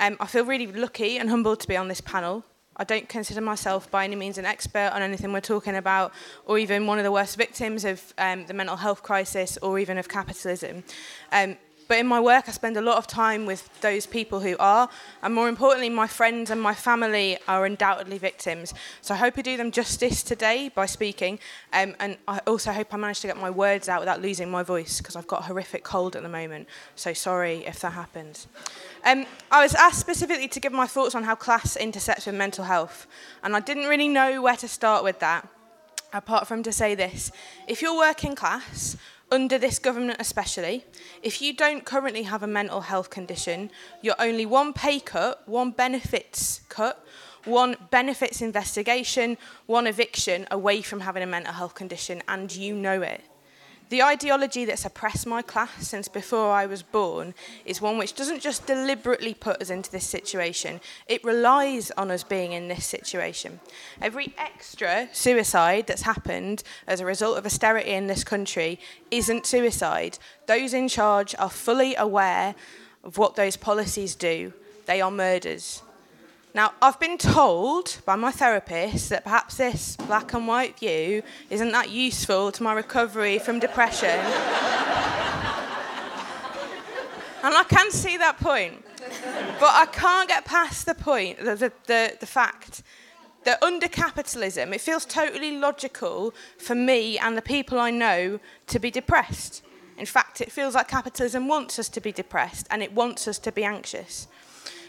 [0.00, 2.42] Um, I feel really lucky and humbled to be on this panel.
[2.78, 6.14] I don't consider myself by any means an expert on anything we're talking about,
[6.46, 9.98] or even one of the worst victims of um, the mental health crisis, or even
[9.98, 10.84] of capitalism.
[11.32, 14.56] Um, but in my work, I spend a lot of time with those people who
[14.58, 14.88] are,
[15.22, 18.72] and more importantly, my friends and my family are undoubtedly victims.
[19.02, 21.40] So I hope I do them justice today by speaking,
[21.74, 24.62] um, and I also hope I manage to get my words out without losing my
[24.62, 26.68] voice because I've got a horrific cold at the moment.
[26.94, 28.46] So sorry if that happens.
[29.04, 32.64] Um, I was asked specifically to give my thoughts on how class intersects with mental
[32.64, 33.06] health,
[33.42, 35.48] and I didn't really know where to start with that,
[36.12, 37.32] apart from to say this.
[37.66, 38.96] If you're working class,
[39.32, 40.84] under this government especially,
[41.22, 43.70] if you don't currently have a mental health condition,
[44.02, 47.04] you're only one pay cut, one benefits cut,
[47.44, 53.00] one benefits investigation, one eviction away from having a mental health condition, and you know
[53.00, 53.22] it.
[53.90, 58.40] The ideology that's oppressed my class since before I was born is one which doesn't
[58.40, 63.58] just deliberately put us into this situation, it relies on us being in this situation.
[64.00, 68.78] Every extra suicide that's happened as a result of austerity in this country
[69.10, 70.18] isn't suicide.
[70.46, 72.54] Those in charge are fully aware
[73.02, 74.52] of what those policies do,
[74.86, 75.82] they are murders.
[76.52, 81.70] Now, I've been told by my therapist that perhaps this black and white view isn't
[81.70, 84.08] that useful to my recovery from depression.
[84.10, 84.24] and
[87.44, 88.84] I can see that point.
[89.60, 92.82] But I can't get past the point, the, the, the, the fact
[93.44, 98.78] that under capitalism, it feels totally logical for me and the people I know to
[98.80, 99.62] be depressed.
[99.96, 103.38] In fact, it feels like capitalism wants us to be depressed and it wants us
[103.38, 104.26] to be anxious.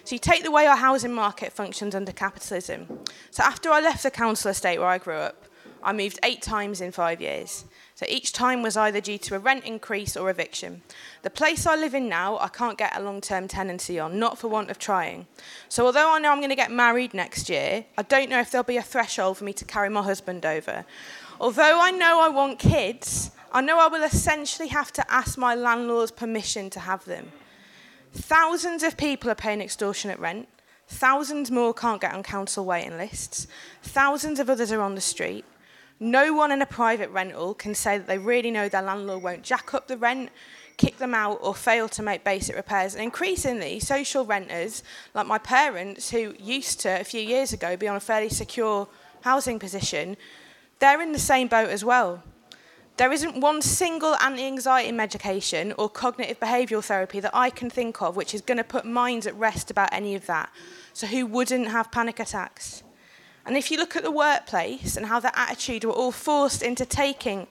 [0.03, 2.87] So you take the way our housing market functions under capitalism.
[3.29, 5.45] So after I left the council estate where I grew up,
[5.83, 7.65] I moved eight times in five years.
[7.95, 10.81] So each time was either due to a rent increase or eviction.
[11.23, 14.37] The place I live in now, I can't get a long term tenancy on, not
[14.37, 15.27] for want of trying.
[15.69, 18.51] So although I know I'm going to get married next year, I don't know if
[18.51, 20.85] there'll be a threshold for me to carry my husband over.
[21.39, 25.55] Although I know I want kids, I know I will essentially have to ask my
[25.55, 27.31] landlord's permission to have them.
[28.13, 30.47] Thousands of people are paying extortionate rent.
[30.87, 33.47] Thousands more can't get on council waiting lists.
[33.81, 35.45] Thousands of others are on the street.
[35.99, 39.43] No one in a private rental can say that they really know their landlord won't
[39.43, 40.29] jack up the rent,
[40.75, 42.95] kick them out, or fail to make basic repairs.
[42.95, 47.87] And increasingly, social renters, like my parents, who used to, a few years ago, be
[47.87, 48.89] on a fairly secure
[49.21, 50.17] housing position,
[50.79, 52.23] they're in the same boat as well.
[53.01, 57.99] There isn't one single anti anxiety medication or cognitive behavioural therapy that I can think
[57.99, 60.51] of which is going to put minds at rest about any of that.
[60.93, 62.83] So, who wouldn't have panic attacks?
[63.43, 66.85] And if you look at the workplace and how the attitude we're all forced into
[66.85, 67.47] taking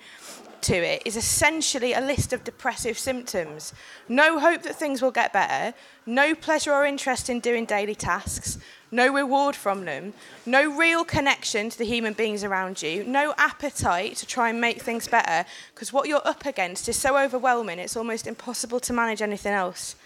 [0.61, 3.73] to it is essentially a list of depressive symptoms.
[4.09, 5.75] No hope that things will get better,
[6.07, 8.59] no pleasure or interest in doing daily tasks,
[8.91, 10.13] no reward from them,
[10.47, 14.83] no real connection to the human beings around you, no appetite to try and make
[14.83, 19.23] things better, because what you're up against is so overwhelming, it's almost impossible to manage
[19.23, 19.97] anything else.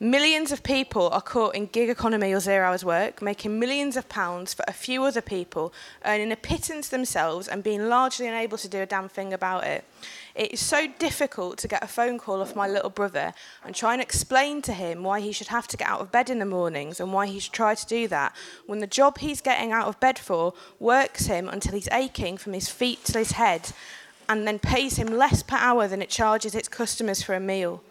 [0.00, 4.08] Millions of people are caught in gig economy or zero hours work, making millions of
[4.08, 5.72] pounds for a few other people,
[6.04, 9.82] earning a pittance themselves and being largely unable to do a damn thing about it.
[10.36, 13.34] It is so difficult to get a phone call off my little brother
[13.64, 16.30] and try and explain to him why he should have to get out of bed
[16.30, 19.40] in the mornings and why he should try to do that when the job he's
[19.40, 23.32] getting out of bed for works him until he's aching from his feet to his
[23.32, 23.72] head
[24.28, 27.82] and then pays him less per hour than it charges its customers for a meal.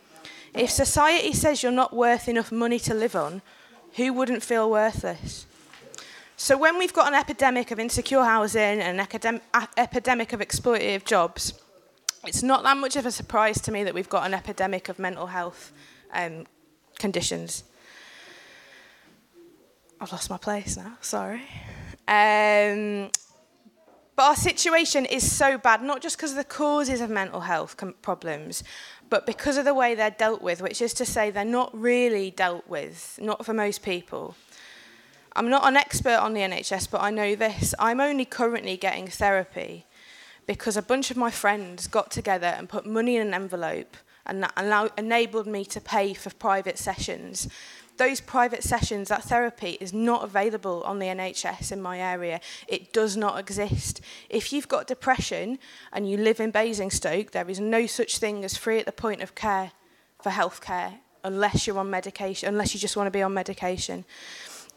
[0.57, 3.43] If society says you're not worth enough money to live on,
[3.95, 5.45] who wouldn't feel worthless?
[6.35, 9.41] So, when we've got an epidemic of insecure housing and an academ-
[9.77, 11.53] epidemic of exploitative jobs,
[12.25, 14.97] it's not that much of a surprise to me that we've got an epidemic of
[14.97, 15.71] mental health
[16.11, 16.47] um,
[16.97, 17.63] conditions.
[20.01, 21.43] I've lost my place now, sorry.
[22.07, 23.11] Um,
[24.15, 27.77] but our situation is so bad, not just because of the causes of mental health
[27.77, 28.63] com- problems,
[29.09, 32.31] but because of the way they're dealt with, which is to say they're not really
[32.31, 34.35] dealt with, not for most people.
[35.35, 37.75] I'm not an expert on the NHS, but I know this.
[37.77, 39.85] I'm only currently getting therapy
[40.47, 44.43] because a bunch of my friends got together and put money in an envelope and
[44.43, 47.47] that allow, enabled me to pay for private sessions
[47.97, 52.39] those private sessions, that therapy is not available on the NHS in my area.
[52.67, 54.01] It does not exist.
[54.29, 55.59] If you've got depression
[55.91, 59.21] and you live in Basingstoke, there is no such thing as free at the point
[59.21, 59.71] of care
[60.21, 64.05] for healthcare unless you're on medication, unless you just want to be on medication.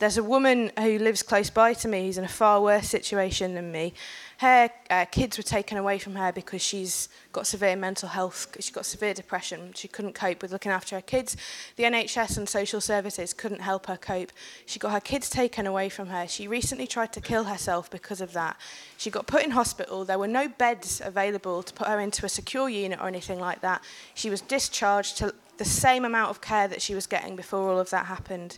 [0.00, 3.54] There's a woman who lives close by to me who's in a far worse situation
[3.54, 3.92] than me.
[4.38, 8.70] Her uh, kids were taken away from her because she's got severe mental health, she's
[8.70, 9.72] got severe depression.
[9.74, 11.36] She couldn't cope with looking after her kids.
[11.76, 14.32] The NHS and social services couldn't help her cope.
[14.64, 16.26] She got her kids taken away from her.
[16.26, 18.56] She recently tried to kill herself because of that.
[18.96, 20.06] She got put in hospital.
[20.06, 23.60] There were no beds available to put her into a secure unit or anything like
[23.60, 23.84] that.
[24.14, 27.78] She was discharged to the same amount of care that she was getting before all
[27.78, 28.56] of that happened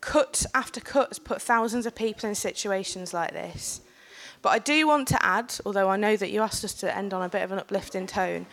[0.00, 3.80] cut after cut has put thousands of people in situations like this.
[4.42, 7.12] But I do want to add, although I know that you asked us to end
[7.12, 8.46] on a bit of an uplifting tone,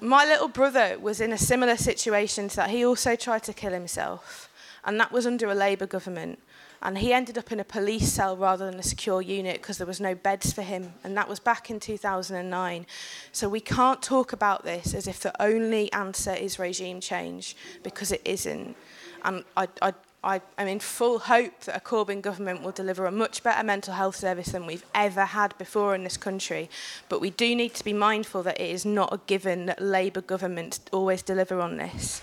[0.00, 2.70] my little brother was in a similar situation to that.
[2.70, 4.50] He also tried to kill himself,
[4.84, 6.40] and that was under a Labour government.
[6.84, 9.86] And he ended up in a police cell rather than a secure unit because there
[9.86, 10.94] was no beds for him.
[11.04, 12.86] And that was back in 2009.
[13.30, 18.10] So we can't talk about this as if the only answer is regime change because
[18.10, 18.74] it isn't.
[19.24, 19.92] And I, I,
[20.24, 23.94] I am in full hope that a Corbyn government will deliver a much better mental
[23.94, 26.70] health service than we've ever had before in this country.
[27.08, 30.20] But we do need to be mindful that it is not a given that Labour
[30.20, 32.22] governments always deliver on this.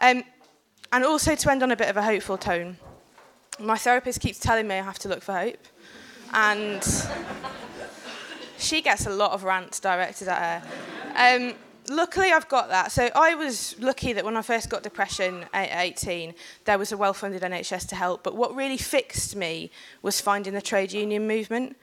[0.00, 0.24] Um,
[0.90, 2.76] and also to end on a bit of a hopeful tone,
[3.58, 5.66] my therapist keeps telling me I have to look for hope.
[6.32, 6.82] And
[8.58, 11.46] she gets a lot of rants directed at her.
[11.46, 11.54] Um,
[11.88, 12.92] luckily I've got that.
[12.92, 16.96] So I was lucky that when I first got depression at 18, there was a
[16.96, 18.22] well-funded NHS to help.
[18.22, 19.70] But what really fixed me
[20.02, 21.76] was finding the trade union movement.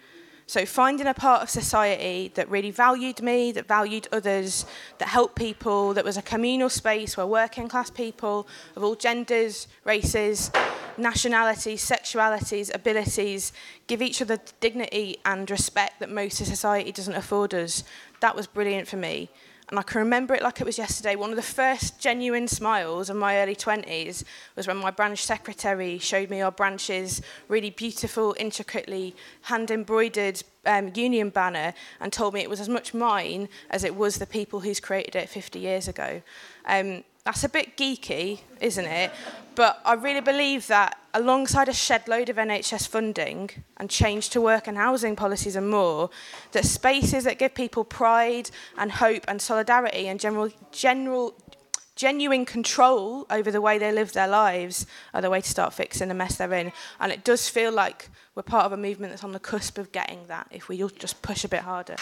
[0.47, 4.65] So finding a part of society that really valued me, that valued others,
[4.97, 9.67] that helped people, that was a communal space where working class people of all genders,
[9.83, 10.49] races,
[10.97, 13.53] nationalities, sexualities, abilities
[13.85, 17.83] give each other dignity and respect that most of society doesn't afford us.
[18.21, 19.29] That was brilliant for me.
[19.69, 21.15] And I can remember it like it was yesterday.
[21.15, 24.23] One of the first genuine smiles of my early 20s
[24.55, 30.91] was when my branch secretary showed me our branch's really beautiful, intricately hand embroidered um,
[30.95, 34.59] union banner and told me it was as much mine as it was the people
[34.59, 36.21] who's created it 50 years ago.
[36.65, 39.11] Um, that's a bit geeky, isn't it?
[39.55, 44.41] But I really believe that alongside a shed load of NHS funding and change to
[44.41, 46.09] work and housing policies and more,
[46.53, 51.35] that spaces that give people pride and hope and solidarity and general, general
[51.99, 56.07] genuine control over the way they live their lives are the way to start fixing
[56.07, 56.71] the mess they're in.
[57.01, 59.91] And it does feel like we're part of a movement that's on the cusp of
[59.91, 61.97] getting that if we just push a bit harder.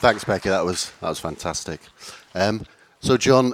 [0.00, 0.48] Thanks, Becky.
[0.48, 1.80] That was that was fantastic.
[2.32, 2.64] Um,
[3.00, 3.52] so, John,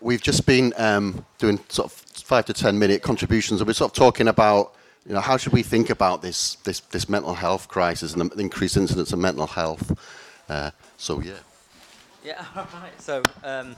[0.00, 3.90] we've just been um, doing sort of five to ten minute contributions, and we're sort
[3.90, 4.72] of talking about
[5.04, 8.40] you know how should we think about this this this mental health crisis and the
[8.40, 9.98] increased incidence of mental health.
[10.48, 11.32] Uh, so, yeah.
[12.24, 12.44] Yeah.
[12.54, 13.00] Right.
[13.00, 13.22] So.
[13.42, 13.74] Um,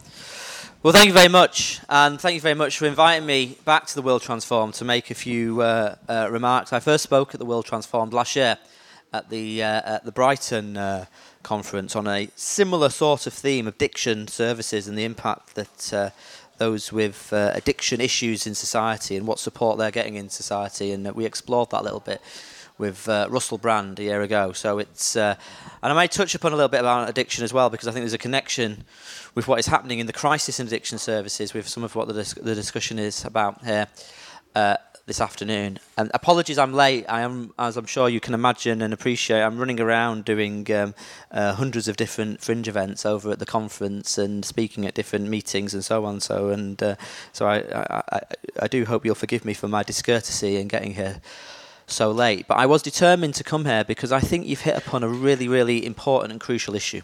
[0.83, 3.95] well, thank you very much, and thank you very much for inviting me back to
[3.95, 6.73] the World Transform to make a few uh, uh, remarks.
[6.75, 8.59] I first spoke at the World Transformed last year
[9.13, 11.07] at the uh, at the Brighton uh,
[11.43, 16.11] conference on a similar sort of theme, addiction services and the impact that uh,
[16.59, 20.93] those with uh, addiction issues in society and what support they're getting in society.
[20.93, 22.21] And uh, we explored that a little bit
[22.79, 24.53] with uh, Russell Brand a year ago.
[24.53, 25.35] So it's, uh,
[25.83, 28.03] and I may touch upon a little bit about addiction as well because I think
[28.03, 28.85] there's a connection
[29.35, 32.15] with what is happening in the crisis in addiction services with some of what the,
[32.15, 33.87] dis- the discussion is about here.
[34.55, 34.77] Uh,
[35.07, 35.79] this afternoon.
[35.99, 37.05] And apologies, I'm late.
[37.09, 40.95] I am, as I'm sure you can imagine and appreciate, I'm running around doing um,
[41.31, 45.75] uh, hundreds of different fringe events over at the conference and speaking at different meetings
[45.75, 46.21] and so on.
[46.21, 46.95] So, and uh,
[47.33, 48.21] so I, I, I,
[48.61, 51.21] I do hope you'll forgive me for my discourtesy in getting here
[51.87, 52.47] so late.
[52.47, 55.49] But I was determined to come here because I think you've hit upon a really,
[55.49, 57.03] really important and crucial issue,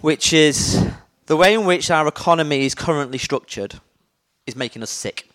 [0.00, 0.88] which is
[1.26, 3.80] the way in which our economy is currently structured
[4.46, 5.27] is making us sick.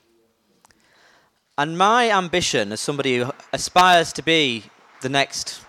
[1.56, 4.64] And my ambition as somebody who aspires to be
[5.02, 5.62] the next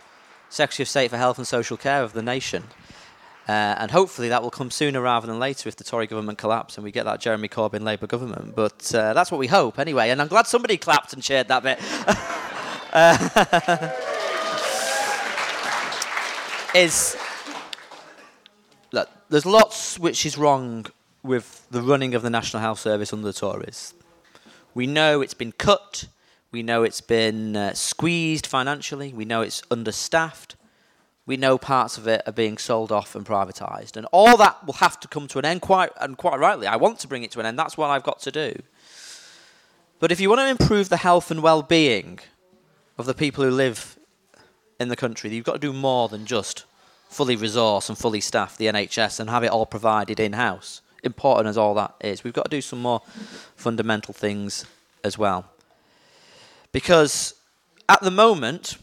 [0.49, 2.65] Secretary of State for Health and Social Care of the nation,
[3.47, 6.79] uh, and hopefully that will come sooner rather than later if the Tory government collapse
[6.79, 8.57] and we get that Jeremy Corbyn Labour government.
[8.57, 10.09] But uh, that's what we hope anyway.
[10.09, 11.79] And I'm glad somebody clapped and cheered that bit.
[12.95, 13.91] uh,
[16.75, 17.15] is
[18.91, 20.87] look, there's lots which is wrong
[21.23, 23.93] with the running of the National Health Service under the Tories.
[24.75, 26.07] We know it's been cut.
[26.51, 29.13] We know it's been uh, squeezed financially.
[29.13, 30.57] We know it's understaffed.
[31.27, 33.97] We know parts of it are being sold off and privatised.
[33.97, 36.67] And all that will have to come to an end, quite, and quite rightly.
[36.67, 37.59] I want to bring it to an end.
[37.59, 38.63] That's what I've got to do.
[40.01, 42.19] But if you want to improve the health and well being
[42.99, 43.99] of the people who live
[44.79, 46.65] in the country, you've got to do more than just
[47.09, 51.49] fully resource and fully staff the NHS and have it all provided in house important
[51.49, 53.03] as all that is, we've got to do some more
[53.57, 54.65] fundamental things
[55.03, 55.47] as well.
[56.73, 57.35] Because
[57.89, 58.79] at the moment,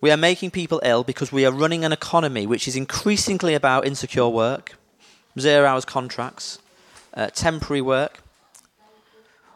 [0.00, 3.86] we are making people ill because we are running an economy which is increasingly about
[3.86, 4.74] insecure work,
[5.38, 6.58] zero hours contracts,
[7.14, 8.18] uh, temporary work.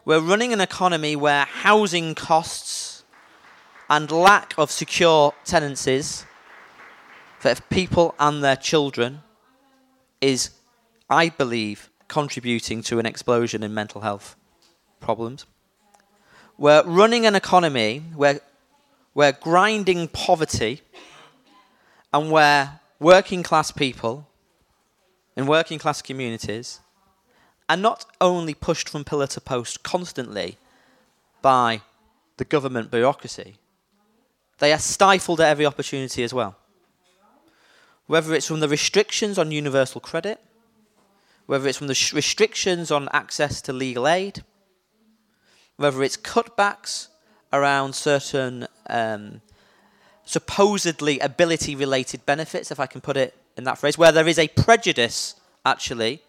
[0.05, 3.03] We're running an economy where housing costs
[3.91, 6.25] and lack of secure tenancies
[7.41, 9.23] for people and their children
[10.21, 10.51] is,
[11.11, 14.37] I believe, contributing to an explosion in mental health
[15.01, 15.47] problems.
[16.59, 18.41] We're running an economy where
[19.15, 20.83] we're grinding poverty
[22.13, 24.27] and where working class people
[25.37, 26.81] in working class communities
[27.69, 30.57] are not only pushed from pillar to post constantly
[31.43, 31.83] by
[32.39, 33.57] the government bureaucracy,
[34.59, 36.57] they are stifled at every opportunity as well.
[38.07, 40.41] Whether it's from the restrictions on universal credit,
[41.47, 44.45] whether it's from the restrictions on access to legal aid,
[45.77, 47.09] whether it's cutbacks
[47.53, 49.41] around certain um,
[50.25, 54.39] supposedly ability related benefits, if I can put it in that phrase, where there is
[54.39, 56.23] a prejudice actually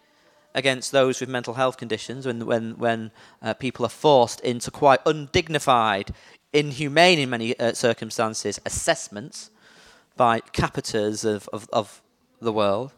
[0.54, 3.10] against those with mental health conditions when, when, when
[3.42, 6.14] uh, people are forced into quite undignified,
[6.52, 9.50] inhumane in many uh, circumstances, assessments
[10.16, 12.02] by Capitas of, of, of
[12.40, 12.92] the world.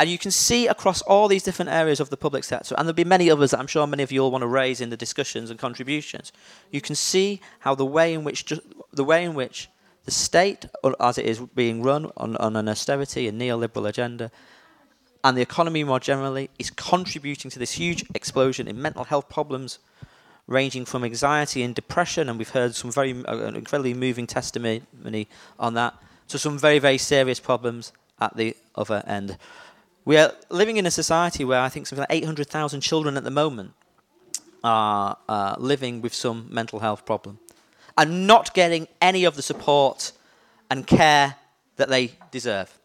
[0.00, 2.94] And you can see across all these different areas of the public sector, and there'll
[2.94, 4.96] be many others that I'm sure many of you all want to raise in the
[4.96, 6.32] discussions and contributions.
[6.70, 8.50] You can see how the way in which
[8.94, 9.68] the way in which
[10.06, 10.64] the state,
[11.00, 14.30] as it is being run on, on an austerity and neoliberal agenda,
[15.22, 19.80] and the economy more generally, is contributing to this huge explosion in mental health problems,
[20.46, 25.28] ranging from anxiety and depression, and we've heard some very uh, incredibly moving testimony
[25.58, 25.92] on that,
[26.28, 29.36] to some very, very serious problems at the other end.
[30.10, 33.30] We are living in a society where I think something like 800,000 children at the
[33.30, 33.74] moment
[34.64, 37.38] are uh, living with some mental health problem
[37.96, 40.10] and not getting any of the support
[40.68, 41.36] and care
[41.76, 42.76] that they deserve.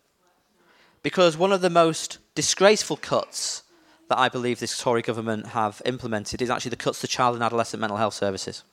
[1.01, 3.63] Because one of the most disgraceful cuts
[4.07, 7.43] that I believe this Tory government have implemented is actually the cuts to child and
[7.43, 8.63] adolescent mental health services,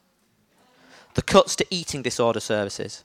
[1.14, 3.02] the cuts to eating disorder services.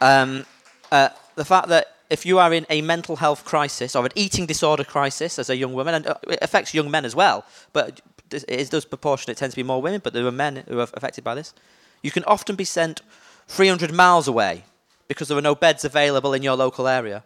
[0.00, 0.46] Um,
[0.92, 4.46] uh, the fact that if you are in a mental health crisis or an eating
[4.46, 8.00] disorder crisis as a young woman, and uh, it affects young men as well, but
[8.30, 10.88] it does proportionate, it tends to be more women, but there are men who are
[10.94, 11.54] affected by this.
[12.02, 13.02] You can often be sent
[13.48, 14.64] 300 miles away
[15.08, 17.22] because there are no beds available in your local area.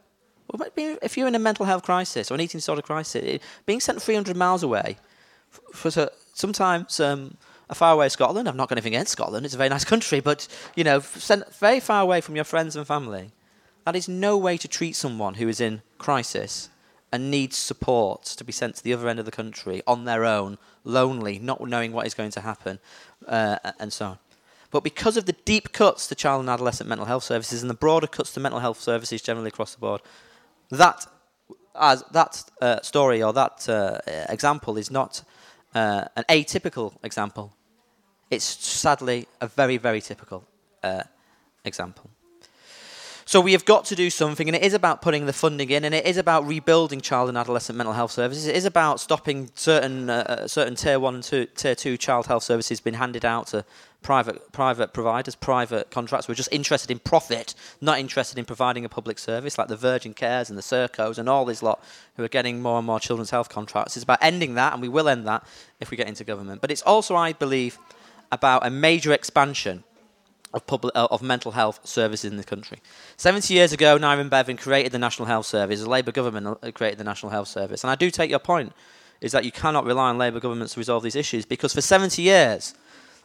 [0.76, 4.36] If you're in a mental health crisis or an eating disorder crisis, being sent 300
[4.36, 4.96] miles away
[5.72, 5.90] for
[6.34, 7.36] sometimes um,
[7.68, 8.48] a far away Scotland.
[8.48, 11.54] I've not got anything against Scotland; it's a very nice country, but you know, sent
[11.54, 13.30] very far away from your friends and family.
[13.84, 16.68] That is no way to treat someone who is in crisis
[17.12, 20.24] and needs support to be sent to the other end of the country on their
[20.24, 22.78] own, lonely, not knowing what is going to happen,
[23.26, 24.18] uh, and so on.
[24.70, 27.74] But because of the deep cuts to child and adolescent mental health services and the
[27.74, 30.00] broader cuts to mental health services generally across the board,
[30.70, 31.06] that
[31.74, 35.22] as that uh, story or that uh, example is not
[35.74, 37.52] uh, an atypical example.
[38.30, 40.44] It's sadly a very, very typical
[40.82, 41.02] uh,
[41.64, 42.09] example.
[43.30, 45.84] So we have got to do something, and it is about putting the funding in,
[45.84, 48.48] and it is about rebuilding child and adolescent mental health services.
[48.48, 52.26] It is about stopping certain uh, uh certain tier one and two, tier two child
[52.26, 53.64] health services being handed out to
[54.02, 58.88] private private providers, private contracts We're just interested in profit, not interested in providing a
[58.88, 61.84] public service, like the Virgin Cares and the Sercos and all these lot
[62.16, 63.96] who are getting more and more children's health contracts.
[63.96, 65.46] It's about ending that, and we will end that
[65.78, 66.60] if we get into government.
[66.60, 67.78] But it's also, I believe,
[68.32, 69.84] about a major expansion
[70.52, 72.78] of, public, uh, of mental health services in the country.
[73.16, 75.80] 70 years ago, Aneurin Bevan created the National Health Service.
[75.80, 77.84] The Labour government uh, created the National Health Service.
[77.84, 78.72] And I do take your point,
[79.20, 82.20] is that you cannot rely on Labour governments to resolve these issues because for 70
[82.22, 82.74] years,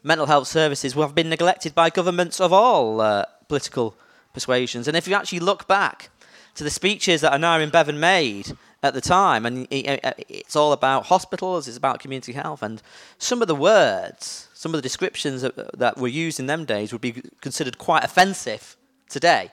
[0.03, 3.95] mental health services have been neglected by governments of all uh, political
[4.34, 4.88] persuasions.
[4.88, 6.09] And if you actually look back
[6.55, 8.55] to the speeches that Aneurin Bevan made
[8.86, 12.81] at the time, and it's all about hospitals, it's about community health, and
[13.17, 16.91] some of the words some of the descriptions that, that were used in them days
[16.91, 18.75] would be considered quite offensive
[19.07, 19.51] today.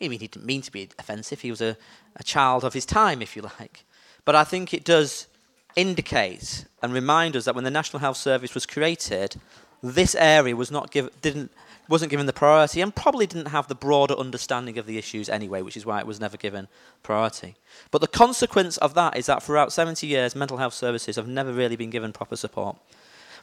[0.00, 1.40] I mean, he didn't mean to be offensive.
[1.40, 1.76] He was a,
[2.14, 3.84] a child of his time, if you like.
[4.24, 5.26] But I think it does
[5.74, 9.34] indicate and remind us that when the National Health Service was created,
[9.82, 11.50] this area was not give, didn't
[11.88, 15.62] wasn't given the priority and probably didn't have the broader understanding of the issues anyway,
[15.62, 16.68] which is why it was never given
[17.02, 17.54] priority.
[17.90, 21.52] But the consequence of that is that throughout 70 years, mental health services have never
[21.52, 22.76] really been given proper support.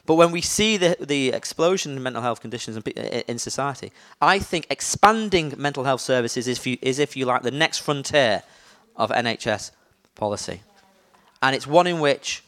[0.06, 3.90] But when we see the, the explosion in mental health conditions in, in society,
[4.20, 8.42] I think expanding mental health services is, you, is, if you like, the next frontier
[8.96, 9.70] of NHS
[10.14, 10.60] policy.
[11.42, 12.42] And it's one in which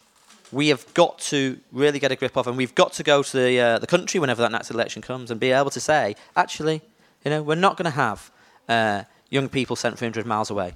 [0.52, 3.36] we have got to really get a grip of, and we've got to go to
[3.36, 6.82] the, uh, the country whenever that next election comes and be able to say, actually,
[7.24, 8.30] you know, we're not going to have
[8.68, 10.74] uh, young people sent 300 miles away.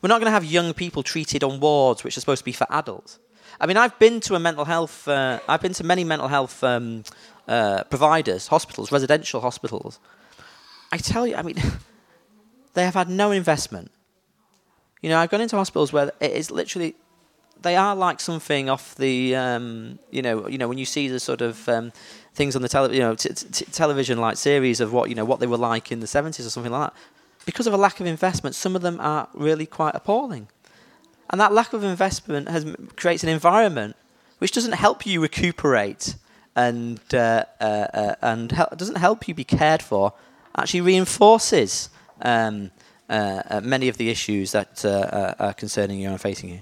[0.00, 2.52] We're not going to have young people treated on wards which are supposed to be
[2.52, 3.18] for adults.
[3.60, 5.06] I mean, I've been to a mental health.
[5.06, 7.04] Uh, I've been to many mental health um,
[7.46, 10.00] uh, providers, hospitals, residential hospitals.
[10.90, 11.56] I tell you, I mean,
[12.74, 13.92] they have had no investment.
[15.00, 16.94] You know, I've gone into hospitals where it is literally
[17.62, 21.20] they are like something off the um, you know you know when you see the
[21.20, 21.92] sort of um,
[22.34, 25.24] things on the tele- you know t- t- television like series of what you know
[25.24, 26.98] what they were like in the 70s or something like that
[27.44, 30.48] because of a lack of investment some of them are really quite appalling
[31.30, 32.64] and that lack of investment has
[32.96, 33.96] creates an environment
[34.38, 36.16] which doesn't help you recuperate
[36.56, 40.12] and uh, uh, uh, and hel- doesn't help you be cared for.
[40.56, 41.88] Actually, reinforces
[42.20, 42.70] um,
[43.08, 46.60] uh, uh, many of the issues that uh, are concerning you and facing you.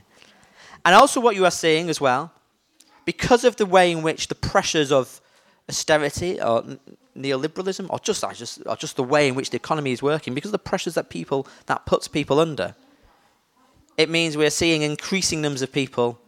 [0.85, 2.33] And also, what you are seeing as well,
[3.05, 5.20] because of the way in which the pressures of
[5.68, 6.64] austerity or
[7.16, 10.49] neoliberalism, or just, just, or just the way in which the economy is working, because
[10.49, 12.74] of the pressures that people that puts people under,
[13.97, 16.20] it means we're seeing increasing numbers of people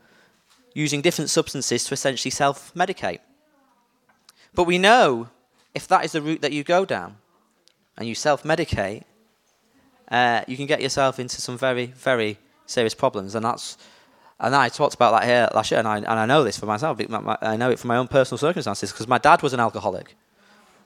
[0.74, 3.20] using different substances to essentially self medicate.
[4.54, 5.28] But we know
[5.74, 7.16] if that is the route that you go down
[7.96, 9.04] and you self medicate,
[10.10, 13.34] uh, you can get yourself into some very, very serious problems.
[13.34, 13.78] And that's
[14.40, 16.66] and I talked about that here last year, and I, and I know this for
[16.66, 17.00] myself.
[17.42, 20.16] I know it from my own personal circumstances because my dad was an alcoholic.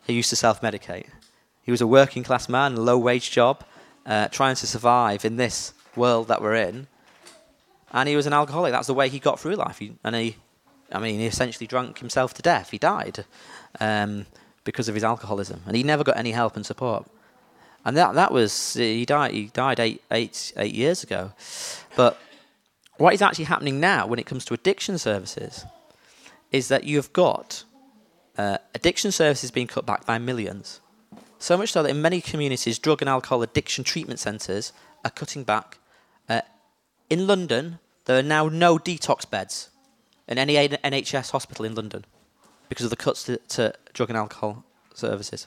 [0.07, 1.07] He used to self medicate.
[1.62, 3.64] He was a working class man, low wage job,
[4.05, 6.86] uh, trying to survive in this world that we're in.
[7.92, 8.72] And he was an alcoholic.
[8.72, 9.78] That's the way he got through life.
[9.78, 10.36] He, and he,
[10.92, 12.70] I mean, he essentially drank himself to death.
[12.70, 13.24] He died
[13.80, 14.26] um,
[14.64, 17.07] because of his alcoholism, and he never got any help and support.
[17.84, 19.32] And that that was he died.
[19.32, 21.32] He died eight eight eight years ago.
[21.94, 22.18] But
[22.99, 25.64] what is actually happening now when it comes to addiction services
[26.51, 27.64] is that you've got
[28.38, 30.80] uh, addiction services being cut back by millions.
[31.38, 34.72] So much so that in many communities, drug and alcohol addiction treatment centres
[35.05, 35.78] are cutting back.
[36.28, 36.40] Uh,
[37.11, 39.70] in London, there are now no detox beds
[40.26, 42.05] in any NHS hospital in London
[42.68, 45.47] because of the cuts to, to drug and alcohol services.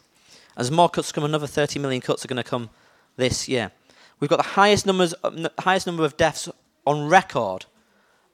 [0.55, 2.69] As more cuts come, another 30 million cuts are going to come
[3.17, 3.71] this year.
[4.19, 5.13] We've got the highest numbers,
[5.59, 6.49] highest number of deaths
[6.89, 7.67] on record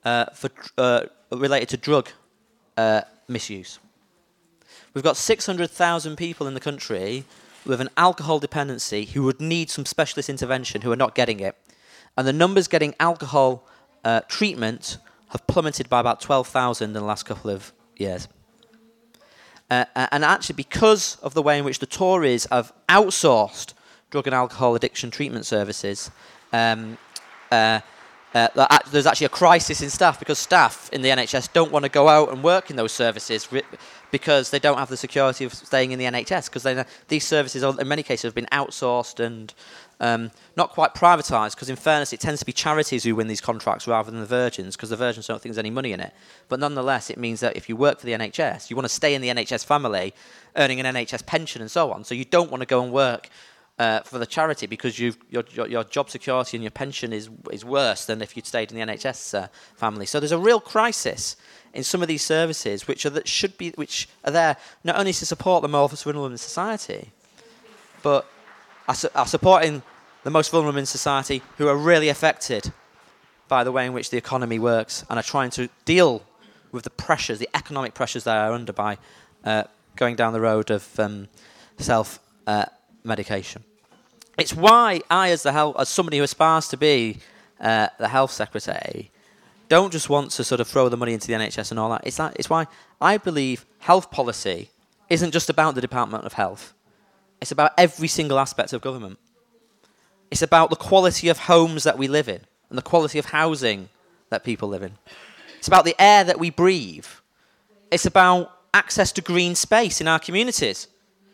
[0.06, 2.10] uh, for uh, related to drug
[2.78, 3.80] uh, misuse.
[4.93, 7.26] We've got 600,000 people in the country
[7.66, 11.58] with an alcohol dependency who would need some specialist intervention who are not getting it.
[12.16, 13.68] And the numbers getting alcohol
[14.06, 14.99] uh, treatment
[15.32, 18.30] have plummeted by about 12,000 in the last couple of years.
[19.70, 23.74] Uh, and actually, because of the way in which the Tories have outsourced
[24.12, 26.10] drug and alcohol addiction treatment services,
[26.53, 26.97] um,
[28.36, 31.84] uh, uh, there's actually a crisis in staff because staff in the NHS don't want
[31.84, 33.48] to go out and work in those services
[34.12, 37.88] because they don't have the security of staying in the NHS because these services, in
[37.88, 39.54] many cases, have been outsourced and
[40.02, 43.40] um, not quite privatised because, in fairness, it tends to be charities who win these
[43.40, 46.12] contracts rather than the virgins because the virgins don't think there's any money in it.
[46.50, 49.16] But nonetheless, it means that if you work for the NHS, you want to stay
[49.16, 50.14] in the NHS family,
[50.58, 52.04] earning an NHS pension and so on.
[52.04, 53.30] So you don't want to go and work
[53.78, 57.66] uh, for the charity because your, your, your job security and your pension is, is
[57.66, 60.06] worse than if you'd stayed in the NHS uh, family.
[60.06, 61.36] So there's a real crisis
[61.74, 65.12] in some of these services which are that should be which are there not only
[65.12, 67.12] to support the most vulnerable in society,
[68.02, 68.26] but
[68.88, 69.84] are, su- are supporting
[70.24, 72.72] the most vulnerable in society who are really affected
[73.48, 76.24] by the way in which the economy works and are trying to deal
[76.72, 78.98] with the pressures, the economic pressures they are under by
[79.44, 79.64] uh,
[79.96, 81.28] going down the road of um,
[81.78, 82.66] self uh,
[83.06, 83.64] medication.
[84.38, 87.20] It's why I, as the as somebody who aspires to be
[87.60, 89.12] uh, the health secretary,
[89.70, 92.01] don't just want to sort of throw the money into the NHS and all that.
[92.06, 92.36] It's that.
[92.38, 92.68] It's why
[92.99, 94.70] I believe health policy
[95.10, 96.74] isn't just about the Department of Health.
[97.41, 99.20] It's about every single aspect of government.
[100.32, 103.89] It's about the quality of homes that we live in and the quality of housing
[104.30, 104.93] that people live in.
[105.58, 107.06] It's about the air that we breathe.
[107.91, 110.88] It's about access to green space in our communities.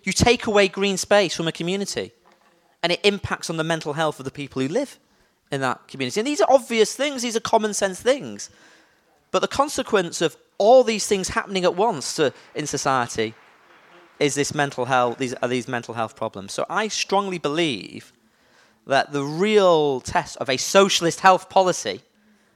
[0.04, 2.12] You take away green space from a community,
[2.84, 5.00] and it impacts on the mental health of the people who live
[5.52, 6.20] in that community.
[6.20, 8.50] And these are obvious things, these are common sense things.
[9.32, 13.34] But the consequence of all these things happening at once to, in society
[14.20, 16.54] is this mental health, these are these mental health problems.
[16.54, 18.14] So I strongly believe
[18.88, 22.02] that the real test of a socialist health policy,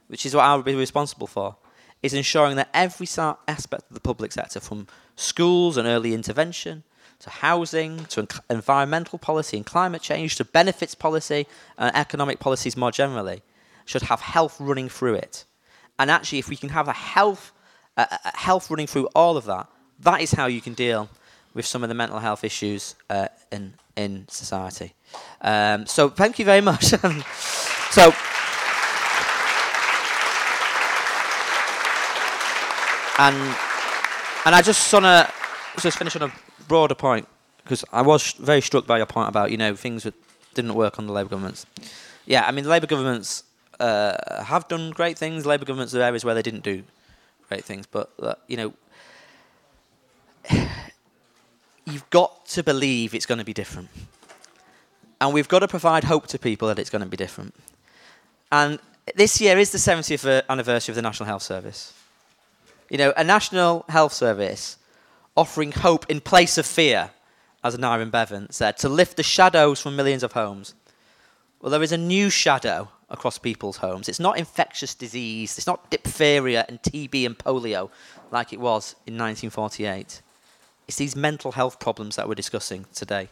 [0.07, 1.55] which is what I would be responsible for,
[2.03, 3.07] is ensuring that every
[3.47, 6.83] aspect of the public sector, from schools and early intervention
[7.25, 12.91] to housing, to environmental policy and climate change, to benefits policy and economic policies more
[12.91, 13.41] generally,
[13.83, 15.43] should have health running through it.
[15.97, 17.51] And actually, if we can have a health,
[17.97, 18.05] uh,
[18.35, 19.67] health running through all of that,
[20.01, 21.09] that is how you can deal
[21.55, 24.93] with some of the mental health issues uh, in in society.
[25.41, 26.83] Um, so, thank you very much.
[27.91, 28.13] so.
[33.17, 33.35] And
[34.45, 35.31] and I just want to
[35.81, 37.27] just finish on a broader point
[37.63, 40.13] because I was very struck by your point about you know things that
[40.53, 41.65] didn't work on the Labour governments.
[42.25, 43.43] Yeah, I mean the Labour governments
[43.79, 45.45] uh, have done great things.
[45.45, 46.83] Labour governments are areas where they didn't do
[47.49, 48.73] great things, but uh, you know
[51.85, 53.89] you've got to believe it's going to be different,
[55.19, 57.53] and we've got to provide hope to people that it's going to be different.
[58.51, 58.79] And
[59.15, 61.93] this year is the 70th anniversary of the National Health Service.
[62.89, 64.77] You know, a National Health Service
[65.35, 67.11] offering hope in place of fear,
[67.63, 70.73] as Aneurin Bevan said, to lift the shadows from millions of homes.
[71.61, 74.09] Well, there is a new shadow across people's homes.
[74.09, 77.89] It's not infectious disease, it's not diphtheria and TB and polio
[78.31, 80.21] like it was in 1948.
[80.87, 83.29] It's these mental health problems that we're discussing today.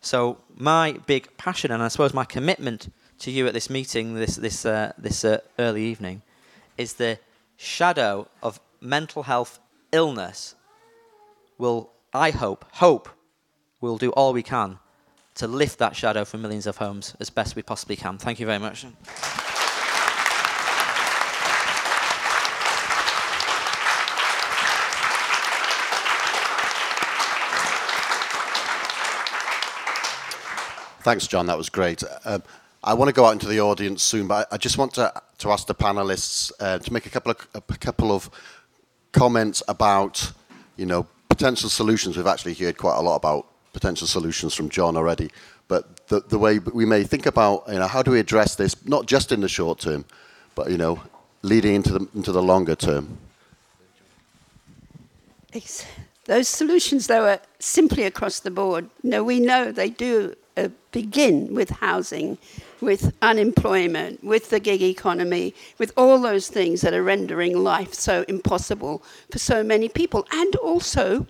[0.00, 4.36] So, my big passion, and I suppose my commitment to you at this meeting this,
[4.36, 6.22] this, uh, this uh, early evening,
[6.76, 7.18] is the
[7.56, 9.58] shadow of mental health
[9.92, 10.54] illness
[11.58, 13.08] will, I hope, hope
[13.80, 14.78] we'll do all we can
[15.36, 18.18] to lift that shadow from millions of homes as best we possibly can.
[18.18, 18.86] Thank you very much.
[31.02, 31.46] Thanks, John.
[31.46, 32.02] That was great.
[32.24, 32.42] Um,
[32.82, 35.52] I want to go out into the audience soon, but I just want to, to
[35.52, 38.28] ask the panelists uh, to make a couple of a couple of
[39.12, 40.32] comments about,
[40.76, 42.16] you know, potential solutions.
[42.16, 45.30] We've actually heard quite a lot about potential solutions from John already,
[45.68, 48.86] but the, the way we may think about, you know, how do we address this,
[48.86, 50.04] not just in the short term,
[50.54, 51.02] but, you know,
[51.42, 53.18] leading into the, into the longer term?
[56.24, 58.88] Those solutions, though, are simply across the board.
[59.02, 62.38] No, we know they do uh, begin with housing,
[62.80, 68.24] with unemployment, with the gig economy, with all those things that are rendering life so
[68.28, 70.26] impossible for so many people.
[70.32, 71.26] And also,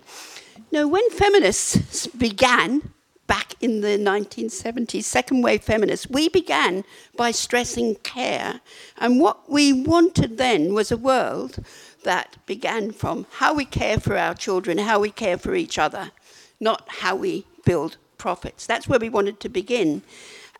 [0.55, 2.91] you know, when feminists began
[3.27, 6.83] back in the 1970s, second wave feminists, we began
[7.15, 8.61] by stressing care.
[8.97, 11.63] And what we wanted then was a world
[12.03, 16.11] that began from how we care for our children, how we care for each other,
[16.59, 18.65] not how we build profits.
[18.65, 20.01] That's where we wanted to begin.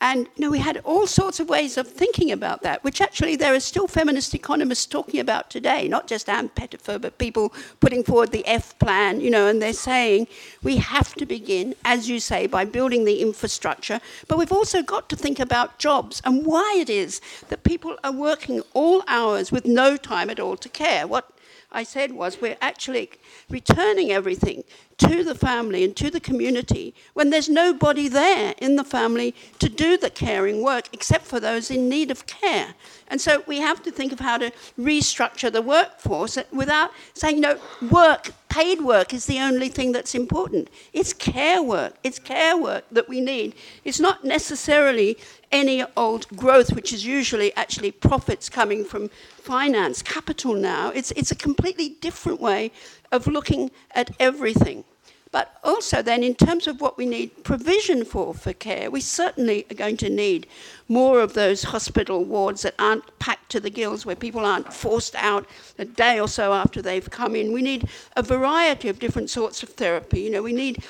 [0.01, 3.35] And you know, we had all sorts of ways of thinking about that, which actually
[3.35, 8.03] there are still feminist economists talking about today, not just Ann Pettifor, but people putting
[8.03, 10.27] forward the F plan, you know, and they're saying
[10.63, 15.09] we have to begin, as you say, by building the infrastructure, but we've also got
[15.09, 19.65] to think about jobs and why it is that people are working all hours with
[19.65, 21.07] no time at all to care.
[21.07, 21.31] What
[21.77, 23.11] I said was we're actually
[23.51, 24.63] returning everything
[24.97, 29.69] to the family and to the community when there's nobody there in the family to
[29.69, 32.73] do the caring work except for those in need of care.
[33.09, 37.59] And so we have to think of how to restructure the workforce without saying, no,
[37.91, 40.69] work, paid work is the only thing that's important.
[40.93, 41.95] It's care work.
[42.03, 43.55] It's care work that we need.
[43.83, 45.17] It's not necessarily
[45.51, 50.89] any old growth, which is usually actually profits coming from finance, capital now.
[50.89, 52.71] It's, it's a completely different way
[53.11, 54.83] of looking at everything.
[55.31, 59.65] But also, then, in terms of what we need provision for for care, we certainly
[59.69, 60.47] are going to need
[60.87, 65.15] more of those hospital wards that aren't packed to the gills, where people aren't forced
[65.15, 65.45] out
[65.77, 67.51] a day or so after they've come in.
[67.51, 70.21] We need a variety of different sorts of therapy.
[70.21, 70.83] You know, we need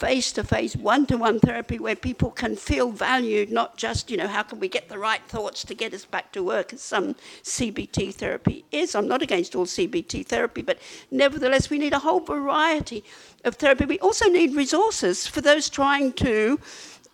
[0.00, 4.16] face to face, one to one therapy where people can feel valued, not just, you
[4.16, 6.80] know, how can we get the right thoughts to get us back to work, as
[6.80, 8.94] some CBT therapy is.
[8.94, 10.78] I'm not against all CBT therapy, but
[11.10, 13.04] nevertheless, we need a whole variety
[13.44, 13.84] of therapy.
[13.84, 16.58] We also need resources for those trying to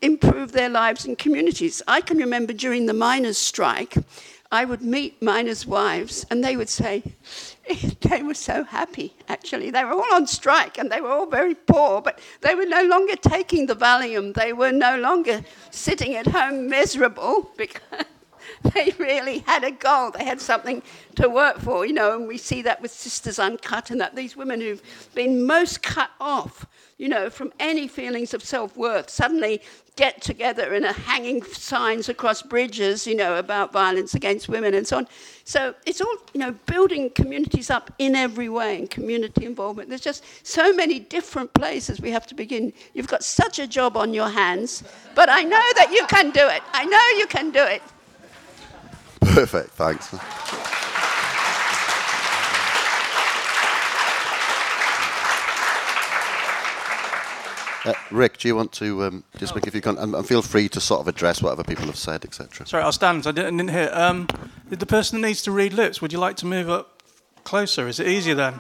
[0.00, 1.82] improve their lives and communities.
[1.88, 3.96] I can remember during the miners' strike,
[4.52, 7.02] I would meet miners' wives, and they would say,
[8.00, 9.70] they were so happy, actually.
[9.70, 12.82] They were all on strike and they were all very poor, but they were no
[12.84, 14.34] longer taking the Valium.
[14.34, 18.04] They were no longer sitting at home miserable because
[18.74, 20.12] they really had a goal.
[20.12, 20.82] They had something
[21.16, 24.36] to work for, you know, and we see that with Sisters Uncut and that these
[24.36, 24.82] women who've
[25.14, 26.66] been most cut off,
[26.98, 29.60] you know, from any feelings of self worth suddenly
[29.96, 34.86] get together and are hanging signs across bridges, you know, about violence against women and
[34.86, 35.08] so on.
[35.44, 39.88] So it's all, you know, building communities up in every way and community involvement.
[39.88, 42.72] There's just so many different places we have to begin.
[42.94, 44.82] You've got such a job on your hands,
[45.14, 46.62] but I know that you can do it.
[46.72, 47.82] I know you can do it.
[49.20, 50.14] Perfect, thanks.
[57.86, 60.02] Uh, Rick, do you want to um, just make a few comments?
[60.02, 62.66] And, and, feel free to sort of address whatever people have said, etc.
[62.66, 63.24] Sorry, I'll stand.
[63.28, 63.90] I didn't, didn't hear.
[63.92, 64.26] Um,
[64.68, 67.00] the person that needs to read lips, would you like to move up
[67.44, 67.86] closer?
[67.86, 68.58] Is it easier then?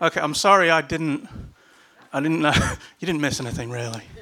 [0.00, 1.28] Okay, I'm sorry I didn't.
[2.12, 2.52] I didn't know.
[3.00, 4.02] you didn't miss anything, really.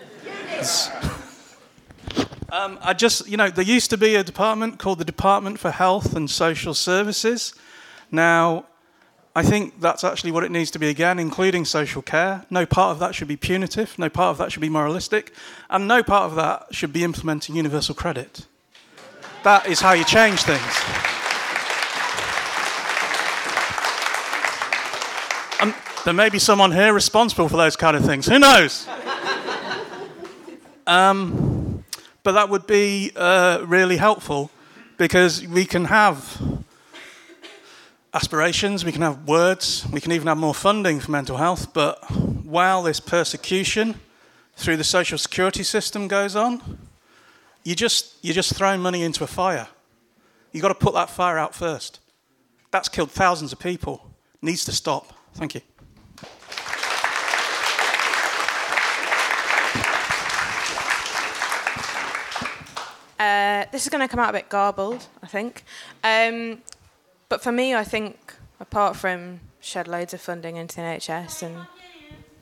[2.53, 5.71] Um, I just, you know, there used to be a department called the Department for
[5.71, 7.55] Health and Social Services.
[8.11, 8.67] Now,
[9.35, 12.45] I think that's actually what it needs to be again, including social care.
[12.51, 15.33] No part of that should be punitive, no part of that should be moralistic,
[15.69, 18.47] and no part of that should be implementing universal credit.
[19.45, 20.61] That is how you change things.
[25.61, 25.75] And
[26.05, 28.27] there may be someone here responsible for those kind of things.
[28.27, 28.87] Who knows?
[30.87, 31.85] Um,
[32.25, 34.51] but that would be uh, really helpful
[34.97, 36.60] because we can have
[38.13, 42.11] aspirations, we can have words, we can even have more funding for mental health, but
[42.11, 44.01] while this persecution
[44.57, 46.79] through the social security system goes on,
[47.63, 49.69] you just, you're just throwing money into a fire.
[50.53, 52.01] You've got to put that fire out first.
[52.71, 54.11] That's killed thousands of people.
[54.43, 55.13] needs to stop.
[55.35, 55.61] Thank you.
[63.19, 65.65] Uh, this is going to come out a bit garbled, I think.
[66.03, 66.63] Um,
[67.31, 71.67] but for me, I think apart from shed loads of funding into the NHS and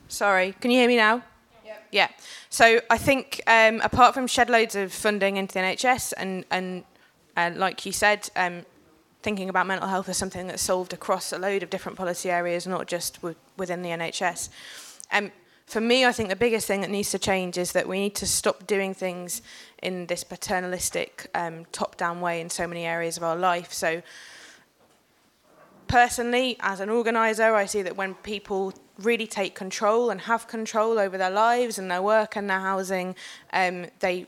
[0.09, 1.23] sorry, can you hear me now?
[1.65, 1.87] Yep.
[1.93, 2.09] yeah.
[2.49, 6.85] So I think um, apart from shed loads of funding into the NHS and and
[7.37, 8.65] uh, like you said, um,
[9.23, 12.67] thinking about mental health as something that's solved across a load of different policy areas,
[12.67, 14.49] not just w- within the NHS.
[15.13, 15.31] Um,
[15.67, 18.15] for me, I think the biggest thing that needs to change is that we need
[18.17, 19.43] to stop doing things
[19.83, 23.73] in this paternalistic, um, top-down way in so many areas of our life.
[23.73, 24.03] So
[25.89, 30.99] personally, as an organizer, I see that when people really take control and have control
[30.99, 33.17] over their lives and their work and their housing,
[33.53, 34.27] um, they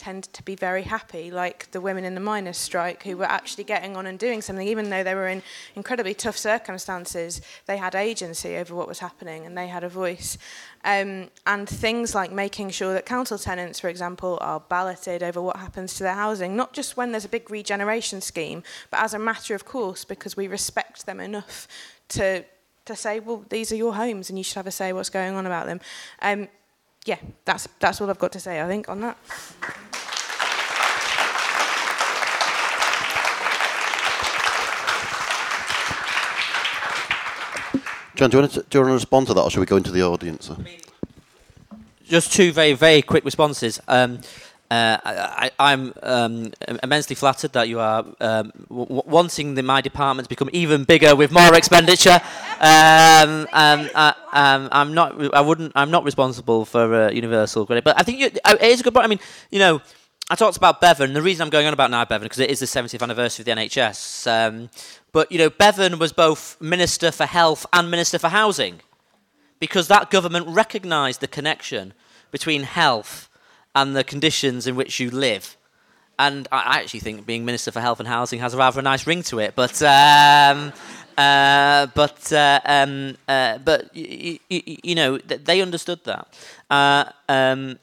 [0.00, 3.64] tend to be very happy, like the women in the miners' strike who were actually
[3.64, 5.42] getting on and doing something, even though they were in
[5.76, 7.42] incredibly tough circumstances.
[7.66, 10.38] They had agency over what was happening and they had a voice.
[10.84, 15.56] Um, and things like making sure that council tenants, for example, are balloted over what
[15.56, 19.18] happens to their housing, not just when there's a big regeneration scheme, but as a
[19.18, 21.68] matter of course, because we respect them enough
[22.08, 22.44] to
[22.86, 25.34] to say, well, these are your homes and you should have a say what's going
[25.36, 25.80] on about them.
[26.22, 26.48] Um,
[27.06, 29.16] yeah, that's that's all I've got to say, I think, on that.
[38.20, 39.66] John, do you, want to, do you want to respond to that, or should we
[39.66, 40.50] go into the audience?
[42.04, 43.80] Just two very, very quick responses.
[43.88, 44.20] Um,
[44.70, 46.52] uh, I, I'm um,
[46.82, 51.16] immensely flattered that you are um, w- wanting the, my department to become even bigger
[51.16, 52.20] with more expenditure.
[52.60, 55.34] Um, um, I, um, I'm not.
[55.34, 55.72] I wouldn't.
[55.74, 58.84] I'm not responsible for uh, universal credit, but I think you, uh, it is a
[58.84, 59.06] good point.
[59.06, 59.80] I mean, you know,
[60.28, 61.14] I talked about Bevan.
[61.14, 63.46] The reason I'm going on about now Bevan because it is the 70th anniversary of
[63.46, 64.26] the NHS.
[64.30, 64.70] Um,
[65.10, 68.82] but you know, Bevan was both Minister for Health and Minister for Housing,
[69.58, 71.92] because that government recognised the connection
[72.30, 73.28] between health
[73.74, 75.56] and the conditions in which you live.
[76.18, 79.22] And I actually think being Minister for Health and Housing has a rather nice ring
[79.24, 79.54] to it.
[79.56, 80.72] But um,
[81.16, 86.28] uh, but uh, um, uh, but y- y- you know they understood that.
[86.68, 87.78] Uh, um,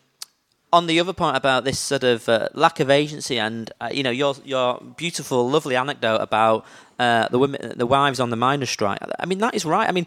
[0.72, 4.04] on the other point about this sort of uh, lack of agency and uh, you
[4.04, 6.66] know your your beautiful lovely anecdote about
[6.98, 10.06] the women the wives on the miners strike I mean that is right I mean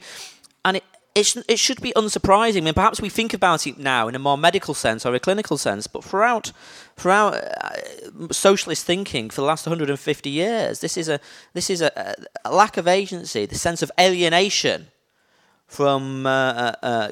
[0.64, 0.84] and it
[1.14, 2.58] it, sh- it should be unsurprising.
[2.58, 5.20] I mean, perhaps we think about it now in a more medical sense or a
[5.20, 6.52] clinical sense, but throughout,
[6.96, 11.20] throughout uh, socialist thinking for the last 150 years, this is a
[11.52, 14.88] this is a, a lack of agency, the sense of alienation
[15.66, 17.08] from uh, uh, uh,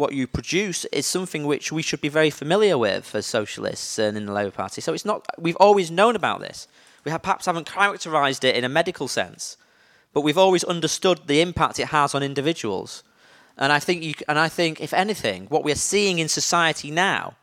[0.00, 4.16] what you produce is something which we should be very familiar with as socialists and
[4.16, 4.80] in the Labour Party.
[4.80, 5.26] So it's not.
[5.38, 6.66] We've always known about this.
[7.04, 9.56] We have perhaps haven't characterised it in a medical sense,
[10.12, 13.02] but we've always understood the impact it has on individuals.
[13.60, 17.36] And I think you, and I think if anything, what we're seeing in society now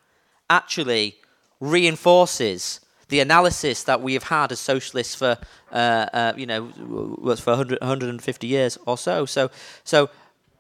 [0.49, 1.15] actually
[1.59, 5.38] reinforces the analysis that we have had as socialists for
[5.72, 6.68] uh, uh, you know
[7.38, 9.26] for 100, 150 years or so.
[9.26, 9.49] So
[9.84, 10.09] so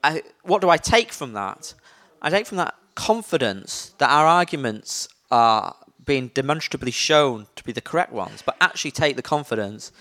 [0.03, 1.73] I, what do I take from that?
[2.21, 7.81] I take from that confidence that our arguments are being demonstrably shown to be the
[7.81, 9.91] correct ones, but actually take the confidence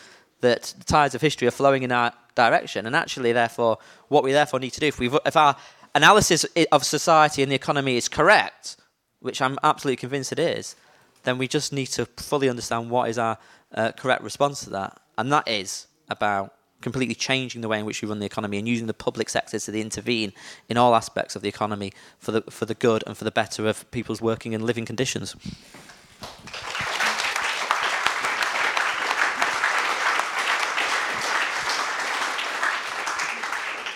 [0.40, 3.78] that the tides of history are flowing in our direction, and actually, therefore,
[4.08, 5.56] what we therefore need to do if we if our
[5.94, 8.76] analysis of society and the economy is correct,
[9.20, 10.76] which I'm absolutely convinced it is,
[11.24, 13.38] then we just need to fully understand what is our
[13.74, 18.02] uh, correct response to that, and that is about completely changing the way in which
[18.02, 20.32] we run the economy and using the public sector to intervene
[20.68, 23.66] in all aspects of the economy for the for the good and for the better
[23.66, 25.34] of people's working and living conditions.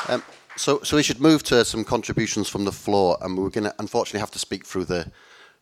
[0.08, 0.24] Um,
[0.60, 3.74] so, so we should move to some contributions from the floor, and we're going to
[3.78, 5.10] unfortunately have to speak through the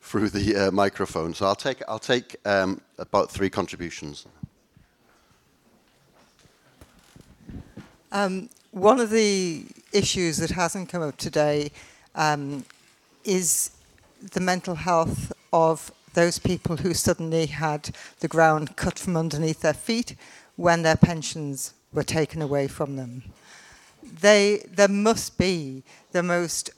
[0.00, 1.32] through the uh, microphone.
[1.34, 4.26] So I'll take I'll take um, about three contributions.
[8.10, 11.70] Um, one of the issues that hasn't come up today
[12.16, 12.64] um,
[13.24, 13.70] is
[14.32, 19.74] the mental health of those people who suddenly had the ground cut from underneath their
[19.74, 20.16] feet
[20.56, 23.22] when their pensions were taken away from them.
[24.02, 25.82] They, there must be
[26.12, 26.70] the most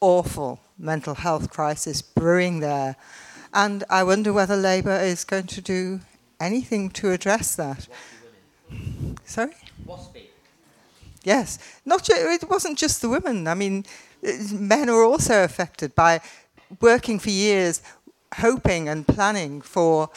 [0.00, 2.96] awful mental health crisis brewing there.
[3.52, 6.00] And I wonder whether Labour is going to do
[6.40, 7.88] anything to address that.
[9.24, 9.54] Sorry?
[11.24, 13.48] Yes, not ju- it wasn't just the women.
[13.48, 13.84] I mean,
[14.52, 16.20] men are also affected by
[16.80, 17.82] working for years,
[18.36, 20.10] hoping and planning for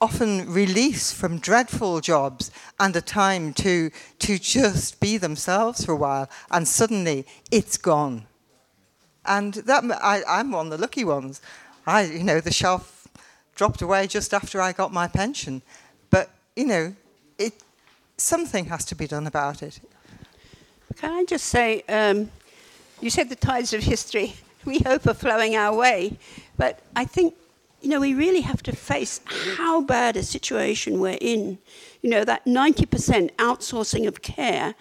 [0.00, 5.96] often release from dreadful jobs and a time to to just be themselves for a
[5.96, 8.26] while, and suddenly it's gone.
[9.24, 11.40] And that I, I'm one of the lucky ones.
[11.86, 13.08] I, you know, the shelf
[13.54, 15.62] dropped away just after I got my pension,
[16.10, 16.94] but you know,
[17.38, 17.54] it
[18.16, 19.80] something has to be done about it.
[20.96, 22.30] Can I just say, um,
[23.00, 24.34] you said the tides of history
[24.66, 26.18] we hope are flowing our way.
[26.56, 27.34] But I think,
[27.86, 31.56] you know, we really have to face how bad a situation we're in.
[32.02, 34.74] You know, that 90% outsourcing of care,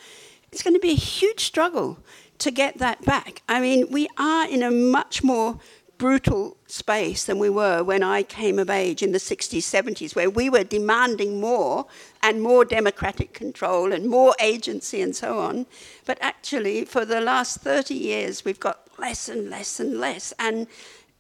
[0.52, 2.00] it's going to be a huge struggle
[2.40, 3.44] to get that back.
[3.48, 5.60] I mean, we are in a much more
[6.00, 10.32] brutal space than we were when I came of age in the 60s, 70s, where
[10.32, 11.86] we were demanding more
[12.24, 15.68] and more democratic control and more agency and so on.
[16.08, 20.34] But actually, for the last 30 years, we've got less and less and less.
[20.40, 20.66] And,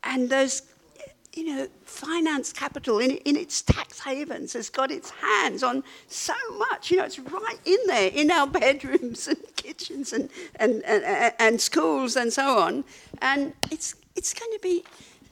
[0.03, 0.63] and those,
[1.35, 6.33] you know, finance capital in, in its tax havens has got its hands on so
[6.57, 6.89] much.
[6.89, 11.61] You know, it's right in there, in our bedrooms and kitchens and, and, and, and
[11.61, 12.85] schools and so on.
[13.21, 14.85] And it's it's going to be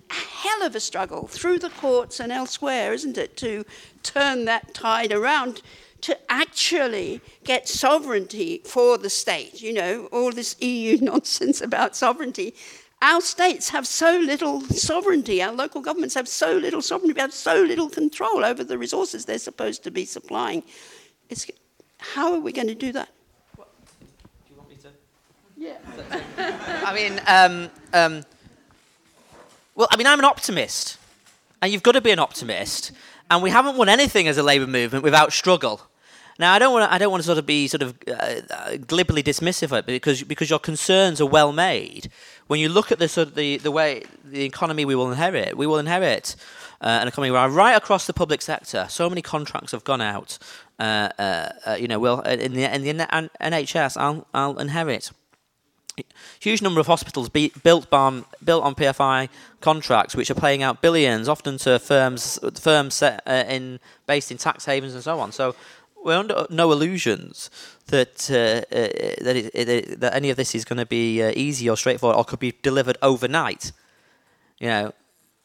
[0.09, 3.63] a hell of a struggle through the courts and elsewhere, isn't it, to
[4.03, 5.61] turn that tide around
[6.01, 9.61] to actually get sovereignty for the state.
[9.61, 12.55] You know, all this EU nonsense about sovereignty.
[13.03, 17.33] Our states have so little sovereignty, our local governments have so little sovereignty, we have
[17.33, 20.63] so little control over the resources they're supposed to be supplying.
[21.29, 21.45] It's,
[21.97, 23.09] how are we going to do that?
[23.57, 23.63] Do
[24.49, 24.89] you want me to?
[25.57, 25.79] Yeah.
[26.85, 28.23] I mean, um, um,
[29.75, 30.97] well, I mean, I'm an optimist,
[31.61, 32.93] and you've got to be an optimist.
[33.29, 35.81] And we haven't won anything as a Labour movement without struggle.
[36.39, 36.93] Now, I don't want to.
[36.93, 39.85] I don't want to sort of be sort of uh, uh, glibly dismissive of it
[39.85, 42.09] because because your concerns are well made.
[42.47, 45.55] When you look at the sort of the, the way the economy we will inherit,
[45.55, 46.35] we will inherit
[46.81, 50.37] uh, an economy where right across the public sector, so many contracts have gone out.
[50.79, 55.11] Uh, uh, uh you know, well, in the in the NHS, I'll I'll inherit
[56.39, 59.29] huge number of hospitals be, built on built on PFI
[59.61, 64.37] contracts, which are paying out billions, often to firms firms set, uh, in based in
[64.37, 65.31] tax havens and so on.
[65.31, 65.55] So
[66.03, 67.49] we're under no illusions
[67.87, 71.69] that uh, uh, that, it, that any of this is going to be uh, easy
[71.69, 73.71] or straightforward or could be delivered overnight.
[74.59, 74.93] You know,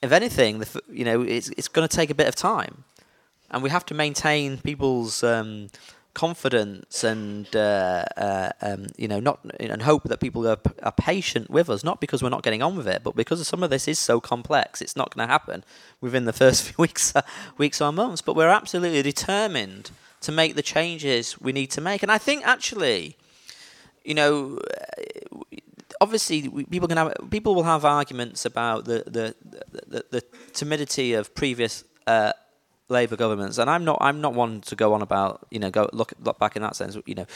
[0.03, 2.85] if anything, the, you know, it's it's going to take a bit of time,
[3.51, 5.23] and we have to maintain people's.
[5.23, 5.69] Um,
[6.15, 11.49] confidence and uh, uh, um, you know not and hope that people are, are patient
[11.49, 13.87] with us not because we're not getting on with it but because some of this
[13.87, 15.63] is so complex it's not going to happen
[16.01, 17.15] within the first few weeks
[17.57, 22.03] weeks or months but we're absolutely determined to make the changes we need to make.
[22.03, 23.17] And I think actually
[24.05, 24.59] you know
[26.01, 29.35] obviously people can have people will have arguments about the the,
[29.87, 32.33] the, the timidity of previous uh,
[32.89, 35.89] Labour governments, and I'm not I'm not one to go on about you know go
[35.93, 37.27] look look back in that sense, you know,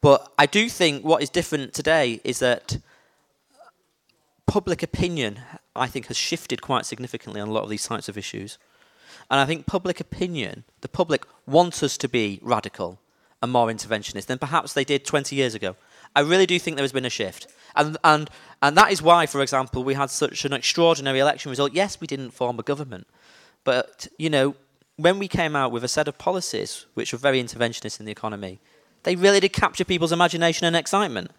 [0.00, 2.78] but I do think what is different today is that
[4.46, 5.40] public opinion
[5.74, 8.58] I think has shifted quite significantly on a lot of these types of issues,
[9.30, 13.00] and I think public opinion, the public wants us to be radical
[13.42, 15.76] and more interventionist than perhaps they did 20 years ago.
[16.14, 17.46] I really do think there has been a shift.
[17.74, 18.30] And, and,
[18.62, 21.74] and that is why, for example, we had such an extraordinary election result.
[21.74, 23.06] Yes, we didn't form a government,
[23.64, 24.54] but, you know,
[24.96, 28.12] when we came out with a set of policies which were very interventionist in the
[28.12, 28.60] economy,
[29.02, 31.30] they really did capture people's imagination and excitement.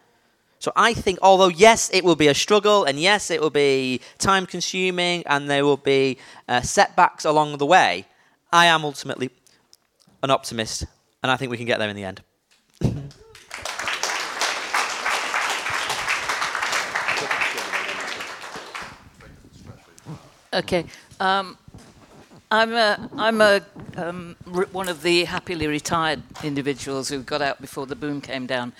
[0.60, 4.01] So I think, although yes, it will be a struggle, and yes, it will be
[4.18, 8.05] time consuming, and there will be uh, setbacks along the way,
[8.51, 9.30] I am ultimately
[10.24, 10.86] an optimist,
[11.22, 12.22] and I think we can get there in the end.
[20.53, 20.86] okay.
[21.20, 21.58] Um,
[22.49, 23.62] I'm a, I'm a,
[23.97, 24.38] um,
[24.72, 28.72] one of the happily retired individuals who got out before the boom came down.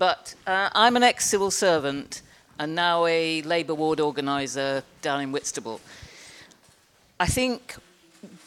[0.00, 2.22] But uh, I'm an ex civil servant
[2.58, 5.78] and now a Labour ward organiser down in Whitstable.
[7.20, 7.76] I think,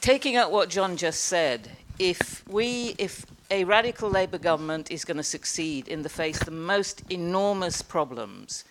[0.01, 5.18] taking out what John just said, if we, if a radical Labour government is going
[5.18, 8.64] to succeed in the face of the most enormous problems,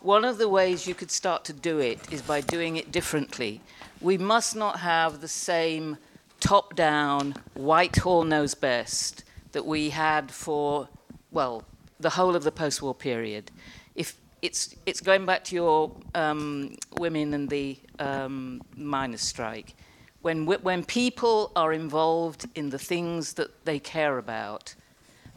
[0.00, 3.60] one of the ways you could start to do it is by doing it differently
[4.00, 5.98] we must not have the same
[6.38, 10.88] top down, Whitehall knows best that we had for,
[11.32, 11.64] well,
[12.00, 13.50] the whole of the post war period.
[13.94, 19.74] If it's, it's going back to your um, women and the um, miners' strike.
[20.22, 24.74] When, when people are involved in the things that they care about,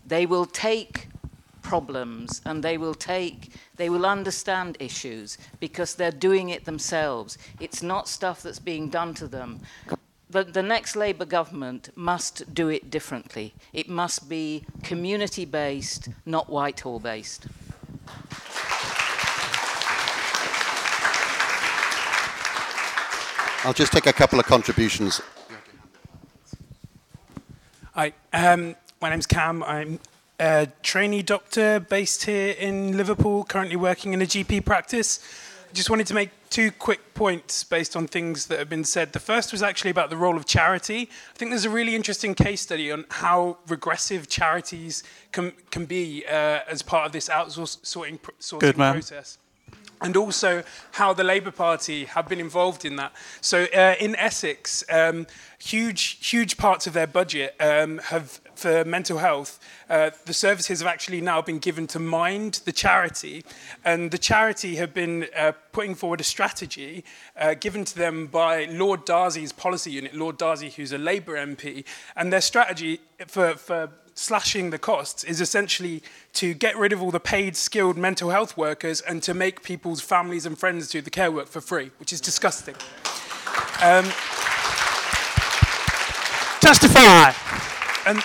[0.06, 1.08] they will take
[1.62, 7.82] problems and they will take they will understand issues because they're doing it themselves it's
[7.82, 9.62] not stuff that's being done to them
[10.34, 13.54] the, the next Labour government must do it differently.
[13.72, 17.46] It must be community based, not Whitehall based.
[23.66, 25.22] I'll just take a couple of contributions.
[27.94, 29.64] Hi, um, my name's Cam.
[29.64, 30.00] I'm
[30.40, 35.20] a trainee doctor based here in Liverpool, currently working in a GP practice.
[35.74, 39.12] Just wanted to make two quick points based on things that have been said.
[39.14, 41.10] The first was actually about the role of charity.
[41.34, 46.24] I think there's a really interesting case study on how regressive charities can, can be
[46.28, 49.38] uh, as part of this outsourcing sourcing Good, process
[50.04, 53.14] and also how the Labour Party have been involved in that.
[53.42, 55.26] So uh, in Essex, um,
[55.58, 59.60] huge, huge parts of their budget um, have for mental health.
[59.90, 63.44] Uh, the services have actually now been given to Mind, the charity,
[63.84, 67.04] and the charity have been uh, putting forward a strategy
[67.38, 71.86] uh, given to them by Lord Darzi's policy unit, Lord Darcy, who's a Labour MP,
[72.16, 77.12] and their strategy for, for slashing the costs is essentially to get rid of all
[77.12, 81.10] the paid skilled mental health workers and to make people's families and friends do the
[81.10, 82.76] care work for free, which is disgusting.
[83.82, 84.06] Um,
[86.62, 87.34] Testify!
[88.06, 88.24] And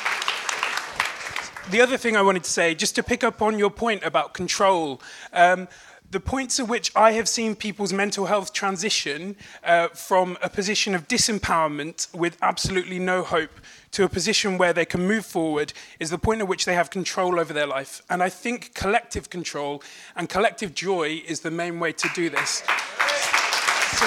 [1.70, 4.34] the other thing I wanted to say, just to pick up on your point about
[4.34, 5.00] control,
[5.32, 5.68] um,
[6.10, 10.94] the points at which I have seen people's mental health transition uh, from a position
[10.94, 13.60] of disempowerment with absolutely no hope
[13.90, 16.88] to a position where they can move forward is the point at which they have
[16.88, 18.00] control over their life.
[18.08, 19.82] And I think collective control
[20.16, 22.62] and collective joy is the main way to do this.
[23.98, 24.06] So,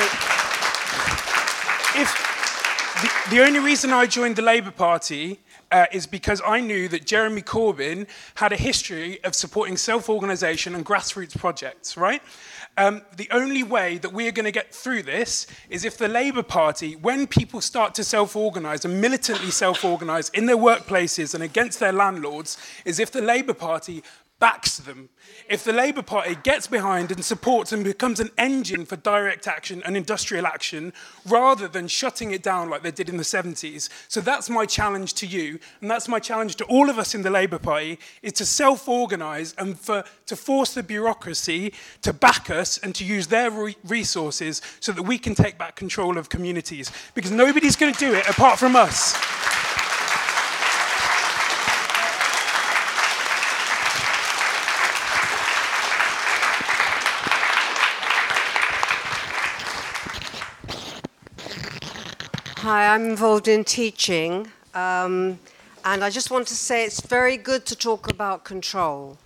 [1.94, 2.32] if
[3.02, 5.40] the, the only reason I joined the Labour Party
[5.72, 10.76] uh, is because I knew that Jeremy Corbyn had a history of supporting self organisation
[10.76, 12.22] and grassroots projects, right?
[12.78, 16.08] Um, the only way that we are going to get through this is if the
[16.08, 21.34] Labour Party, when people start to self organise and militantly self organise in their workplaces
[21.34, 24.04] and against their landlords, is if the Labour Party
[24.42, 25.08] backs them.
[25.48, 29.84] If the Labour Party gets behind and supports and becomes an engine for direct action
[29.86, 30.94] and industrial action
[31.28, 33.88] rather than shutting it down like they did in the 70s.
[34.08, 37.22] So that's my challenge to you, and that's my challenge to all of us in
[37.22, 42.80] the Labour Party, is to self-organise and for, to force the bureaucracy to back us
[42.80, 46.92] and to use their re resources so that we can take back control of communities.
[47.14, 49.16] Because nobody's going to do it apart from us.
[62.74, 65.38] Hi, I'm involved in teaching, um,
[65.84, 69.18] and I just want to say it's very good to talk about control.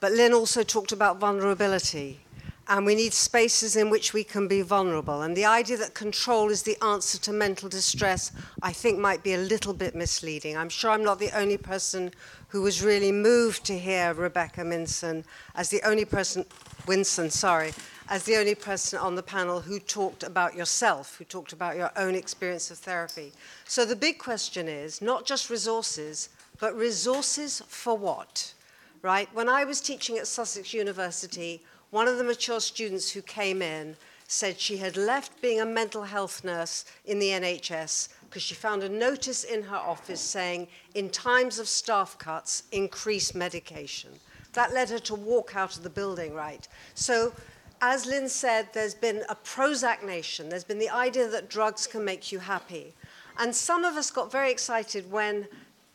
[0.00, 2.20] But Lynne also talked about vulnerability,
[2.66, 5.20] and we need spaces in which we can be vulnerable.
[5.20, 8.32] And the idea that control is the answer to mental distress,
[8.62, 10.56] I think, might be a little bit misleading.
[10.56, 12.10] I'm sure I'm not the only person
[12.48, 15.24] who was really moved to hear Rebecca Minson
[15.54, 16.46] as the only person,
[16.86, 17.74] Winson, sorry,
[18.08, 21.90] as the only person on the panel who talked about yourself, who talked about your
[21.96, 23.32] own experience of therapy.
[23.66, 28.54] So the big question is not just resources, but resources for what?
[29.02, 29.28] Right?
[29.34, 33.96] When I was teaching at Sussex University, one of the mature students who came in
[34.26, 38.82] said she had left being a mental health nurse in the NHS because she found
[38.82, 44.10] a notice in her office saying, in times of staff cuts, increase medication.
[44.52, 46.66] That led her to walk out of the building, right?
[46.94, 47.32] So
[47.80, 50.48] as Lynne said, there's been a Prozac nation.
[50.48, 52.94] There's been the idea that drugs can make you happy.
[53.38, 55.46] And some of us got very excited when,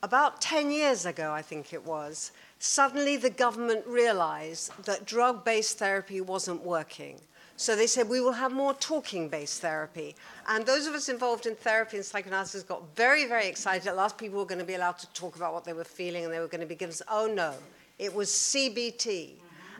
[0.01, 5.77] about 10 years ago, I think it was, suddenly the government realized that drug based
[5.77, 7.19] therapy wasn't working.
[7.57, 10.15] So they said, we will have more talking based therapy.
[10.47, 13.87] And those of us involved in therapy and psychoanalysis got very, very excited.
[13.87, 16.23] At last, people were going to be allowed to talk about what they were feeling
[16.23, 17.53] and they were going to be given, oh no,
[17.99, 19.33] it was CBT.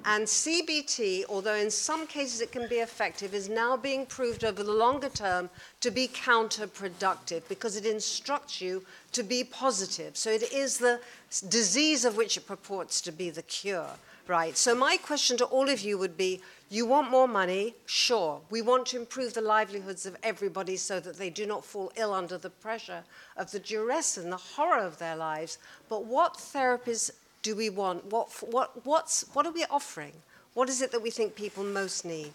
[0.05, 4.61] And CBT, although in some cases it can be effective, is now being proved over
[4.61, 5.49] the longer term
[5.79, 8.83] to be counterproductive because it instructs you
[9.13, 10.17] to be positive.
[10.17, 10.99] So it is the
[11.47, 13.91] disease of which it purports to be the cure,
[14.27, 14.57] right?
[14.57, 17.75] So my question to all of you would be, you want more money?
[17.85, 18.41] Sure.
[18.49, 22.13] We want to improve the livelihoods of everybody so that they do not fall ill
[22.13, 23.03] under the pressure
[23.37, 25.59] of the duress and the horror of their lives.
[25.87, 27.11] But what therapies
[27.43, 28.05] do we want?
[28.05, 30.13] What, what, what's, what are we offering?
[30.53, 32.31] What is it that we think people most need?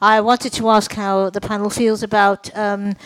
[0.00, 2.96] I wanted to ask how the panel feels about um,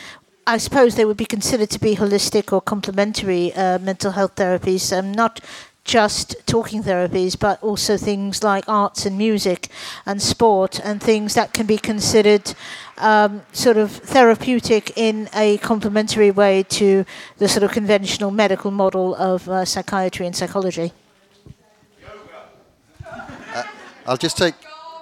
[0.48, 4.96] I suppose they would be considered to be holistic or complementary uh, mental health therapies,
[4.96, 5.40] um, not
[5.82, 9.68] just talking therapies, but also things like arts and music
[10.04, 12.54] and sport and things that can be considered
[12.98, 17.04] um, sort of therapeutic in a complementary way to
[17.38, 20.92] the sort of conventional medical model of uh, psychiatry and psychology.
[23.04, 23.62] Uh,
[24.06, 24.54] I'll just take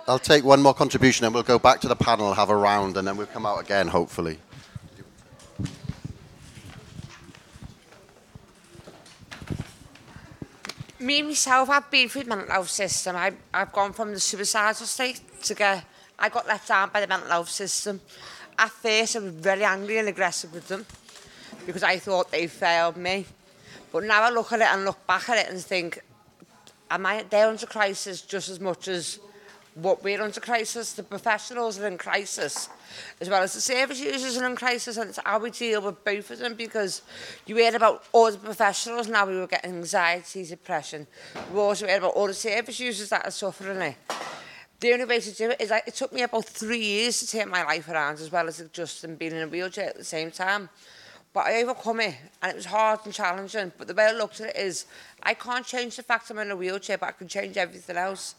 [0.07, 2.99] I'll take one more contribution and we'll go back to the panel, have a round,
[2.99, 4.39] and then we'll come out again, hopefully.
[11.05, 13.15] Me myself, I've been through the mental health system.
[13.15, 15.85] I, I've gone from the suicidal state to get...
[16.19, 18.01] I got left out by the mental health system.
[18.59, 20.87] At first, I was very angry and aggressive with them
[21.67, 23.27] because I thought they failed me.
[23.93, 26.01] But now I look at it and look back at it and think,
[26.91, 29.21] am I, they're under crisis just as much as
[29.75, 32.69] what we're under crisis, the professionals are in crisis,
[33.21, 36.05] as well as the service users are in crisis, and it's how we deal with
[36.05, 37.03] both of them, because
[37.47, 41.07] you hear about all the professionals now we were getting anxiety, depression.
[41.53, 43.97] we also hear about all the service users that are suffering it.
[44.81, 47.39] The only way to do it is like, it took me about three years to
[47.39, 50.31] turn my life around, as well as just being in a wheelchair at the same
[50.31, 50.69] time.
[51.35, 53.73] But I overcome it, and it was hard and challenging.
[53.77, 54.87] But the way I looked at it is,
[55.21, 58.37] I can't change the fact I'm in a wheelchair, but I can change everything else.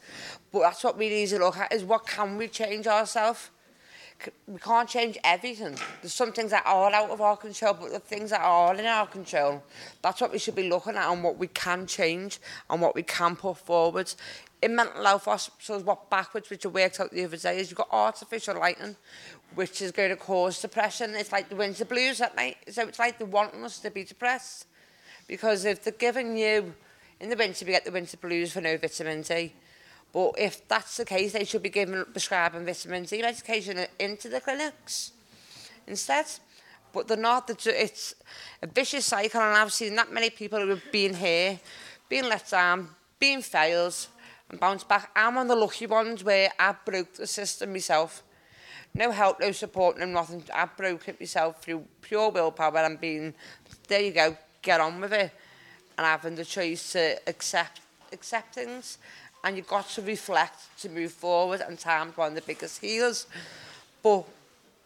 [0.51, 3.49] But that's what we need to look at, is what can we change ourselves?
[4.47, 5.77] We can't change everything.
[6.01, 8.85] There's some things that are out of our control, but the things that are in
[8.85, 9.61] our control,
[10.01, 12.39] that's what we should be looking at and what we can change
[12.69, 14.13] and what we can put forward.
[14.61, 17.77] In mental health hospitals, what backwards, which I worked out the other day, is you've
[17.77, 18.95] got artificial lighting,
[19.55, 21.15] which is going to cause depression.
[21.15, 22.57] It's like the winter blues at night.
[22.69, 24.67] So it's like they're wanting us to be depressed.
[25.27, 26.75] Because if they're giving you,
[27.19, 29.53] in the winter, we get the winter blues for no vitamin D.
[30.13, 34.39] But if that's the case, they should be giving, prescribing vitamin D medication into the
[34.39, 35.11] clinics
[35.87, 36.25] instead.
[36.93, 37.49] But they're not.
[37.49, 38.15] It's
[38.61, 41.59] a vicious cycle, and I've seen that many people who have been here,
[42.07, 44.07] being let down, being failed,
[44.49, 45.11] and bounced back.
[45.15, 48.23] I'm one of the lucky ones where I broke the system myself.
[48.95, 50.43] no help, no support, no nothing.
[50.53, 53.33] I broke it myself through pure willpower and being,
[53.87, 55.31] there you go, get on with it.
[55.97, 57.81] And having the choice to accept
[58.11, 58.97] acceptance.
[59.43, 63.27] And you've got to reflect to move forward and time's one of the biggest healers.
[64.01, 64.23] But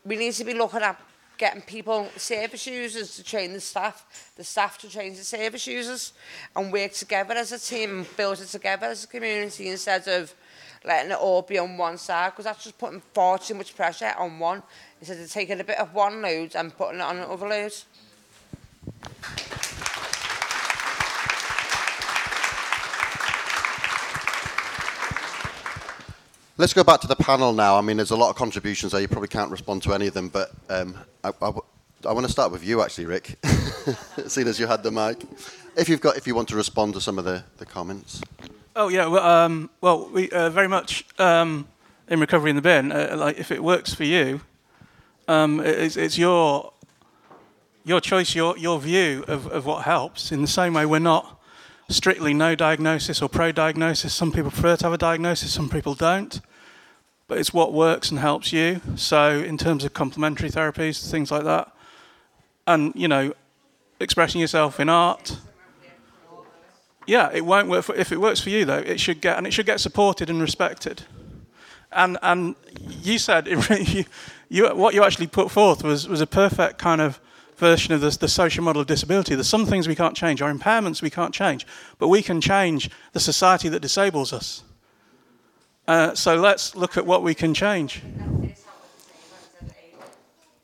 [0.03, 0.99] we need to be looking at
[1.37, 6.13] getting people, service users to train the staff, the staff to train the service users
[6.55, 10.33] and work together as a team and build it together as a community instead of
[10.85, 14.13] letting it all be on one side because that's just putting far too much pressure
[14.17, 14.63] on one
[14.99, 17.73] instead of taking a bit of one load and putting it on another load.
[26.57, 27.77] Let's go back to the panel now.
[27.77, 28.99] I mean, there's a lot of contributions there.
[28.99, 30.93] You probably can't respond to any of them, but um,
[31.23, 31.51] I, I,
[32.05, 33.37] I want to start with you, actually, Rick,
[34.27, 35.25] seeing as you had the mic.
[35.77, 38.21] If you've got, if you want to respond to some of the, the comments.
[38.79, 41.67] Oh yeah, well, um, well we uh, very much um,
[42.07, 42.93] in recovery in the bin.
[42.93, 44.39] Uh, like if it works for you,
[45.27, 46.71] um, it's, it's your
[47.83, 50.31] your choice, your your view of, of what helps.
[50.31, 51.41] In the same way, we're not
[51.89, 54.13] strictly no diagnosis or pro diagnosis.
[54.13, 56.39] Some people prefer to have a diagnosis, some people don't.
[57.27, 58.79] But it's what works and helps you.
[58.95, 61.69] So in terms of complementary therapies, things like that,
[62.65, 63.33] and you know,
[63.99, 65.37] expressing yourself in art
[67.09, 67.85] yeah, it won't work.
[67.85, 70.29] For, if it works for you, though, it should get and it should get supported
[70.29, 71.03] and respected.
[71.91, 72.55] And and
[73.01, 74.05] you said it, you,
[74.47, 77.19] you, what you actually put forth was was a perfect kind of
[77.57, 79.33] version of the, the social model of disability.
[79.33, 81.65] There's some things we can't change, our impairments we can't change,
[81.97, 84.63] but we can change the society that disables us.
[85.87, 88.01] Uh, so let's look at what we can change.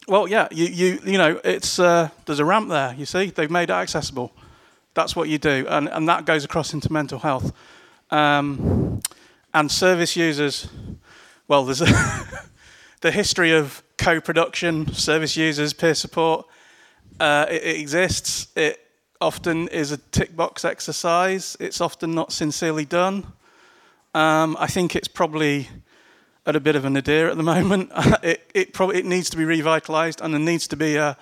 [0.07, 3.49] Well, yeah, you, you, you know, it's, uh, there's a ramp there, you see, they've
[3.49, 4.31] made it accessible.
[4.95, 7.51] That's what you do, and, and that goes across into mental health.
[8.11, 9.01] Um,
[9.53, 10.67] and service users,
[11.47, 11.85] well, there's a
[13.01, 16.47] the history of co-production, service users, peer support.
[17.19, 18.47] Uh, it, it exists.
[18.55, 18.80] It
[19.19, 21.57] often is a tick box exercise.
[21.59, 23.27] It's often not sincerely done.
[24.13, 25.67] Um, I think it's probably
[26.45, 27.91] at a bit of an nadir at the moment.
[28.23, 31.17] it, it, probably, it needs to be revitalised and there needs to be a,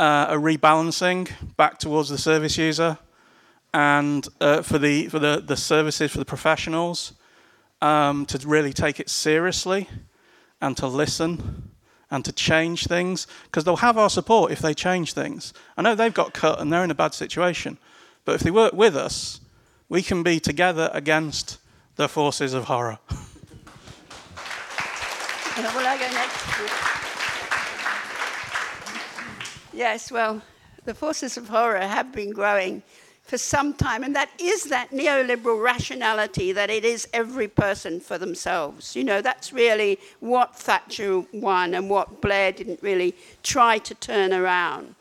[0.00, 2.98] uh, a rebalancing back towards the service user
[3.74, 7.14] and uh, for the for the, the services for the professionals
[7.80, 9.88] um, to really take it seriously
[10.60, 11.70] and to listen
[12.10, 15.54] and to change things because they'll have our support if they change things.
[15.76, 17.78] I know they've got cut and they're in a bad situation,
[18.24, 19.40] but if they work with us,
[19.88, 21.58] we can be together against
[21.96, 22.98] the forces of horror.
[29.74, 30.42] Yes, well,
[30.84, 32.82] the forces of horror have been growing
[33.32, 38.18] for some time, and that is that neoliberal rationality that it is every person for
[38.18, 38.94] themselves.
[38.94, 44.34] You know, that's really what Thatcher won and what Blair didn't really try to turn
[44.34, 44.96] around.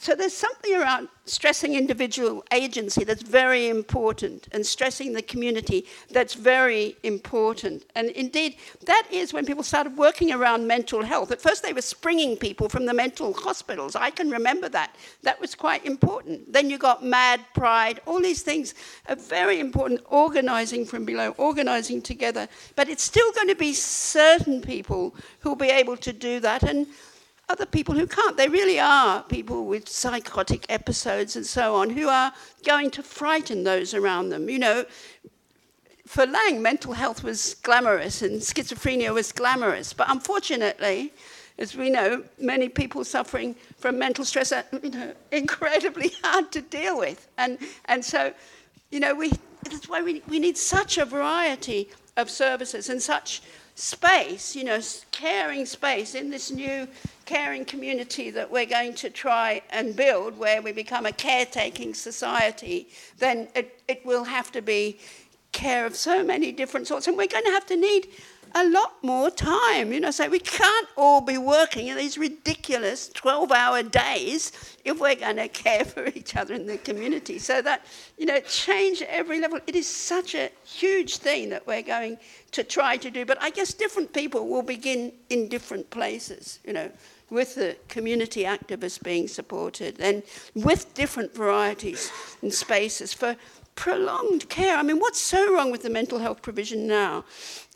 [0.00, 6.34] So there's something around stressing individual agency that's very important and stressing the community that's
[6.34, 7.84] very important.
[7.96, 8.56] And indeed,
[8.86, 11.32] that is when people started working around mental health.
[11.32, 13.96] At first, they were springing people from the mental hospitals.
[13.96, 14.94] I can remember that.
[15.24, 16.52] That was quite important.
[16.52, 18.74] Then you got MAD, Pride, all these things
[19.08, 22.46] are very important, organizing from below, organizing together.
[22.76, 26.62] But it's still going to be certain people who will be able to do that.
[26.62, 26.86] And
[27.48, 28.36] other people who can't.
[28.36, 32.32] They really are people with psychotic episodes and so on who are
[32.64, 34.48] going to frighten those around them.
[34.50, 34.84] You know,
[36.06, 39.92] for Laing, mental health was glamorous and schizophrenia was glamorous.
[39.92, 41.12] But unfortunately,
[41.58, 46.60] as we know, many people suffering from mental stress are you know, incredibly hard to
[46.60, 47.28] deal with.
[47.36, 48.32] And, and so,
[48.90, 49.32] you know, we,
[49.64, 53.42] that's why we, we need such a variety of services and such
[53.74, 54.80] space, you know,
[55.12, 56.88] caring space in this new
[57.28, 62.88] caring community that we're going to try and build, where we become a caretaking society,
[63.18, 64.98] then it, it will have to be
[65.52, 67.06] care of so many different sorts.
[67.06, 68.08] And we're going to have to need
[68.54, 69.92] a lot more time.
[69.92, 74.98] You know, so we can't all be working in these ridiculous 12 hour days if
[74.98, 77.38] we're going to care for each other in the community.
[77.38, 77.84] So that,
[78.16, 79.60] you know, change at every level.
[79.66, 82.16] It is such a huge thing that we're going
[82.52, 83.26] to try to do.
[83.26, 86.90] But I guess different people will begin in different places, you know,
[87.30, 90.22] with the community activists being supported and
[90.54, 92.10] with different varieties
[92.42, 93.36] and spaces for
[93.74, 94.76] prolonged care.
[94.76, 97.24] I mean, what's so wrong with the mental health provision now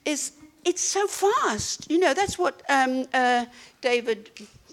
[0.04, 0.32] is
[0.64, 1.90] it's so fast.
[1.90, 3.46] You know, that's what um, uh,
[3.80, 4.30] David,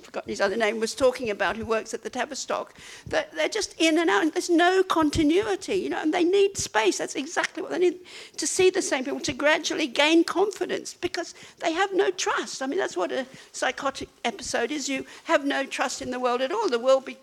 [0.09, 2.73] forgotten his other name, was talking about, who works at the Tavistock.
[3.07, 6.97] That they're just in and out, there's no continuity, you know, and they need space.
[6.97, 7.99] That's exactly what they need
[8.37, 12.63] to see the same people, to gradually gain confidence because they have no trust.
[12.63, 14.89] I mean, that's what a psychotic episode is.
[14.89, 16.69] You have no trust in the world at all.
[16.69, 17.17] The world be-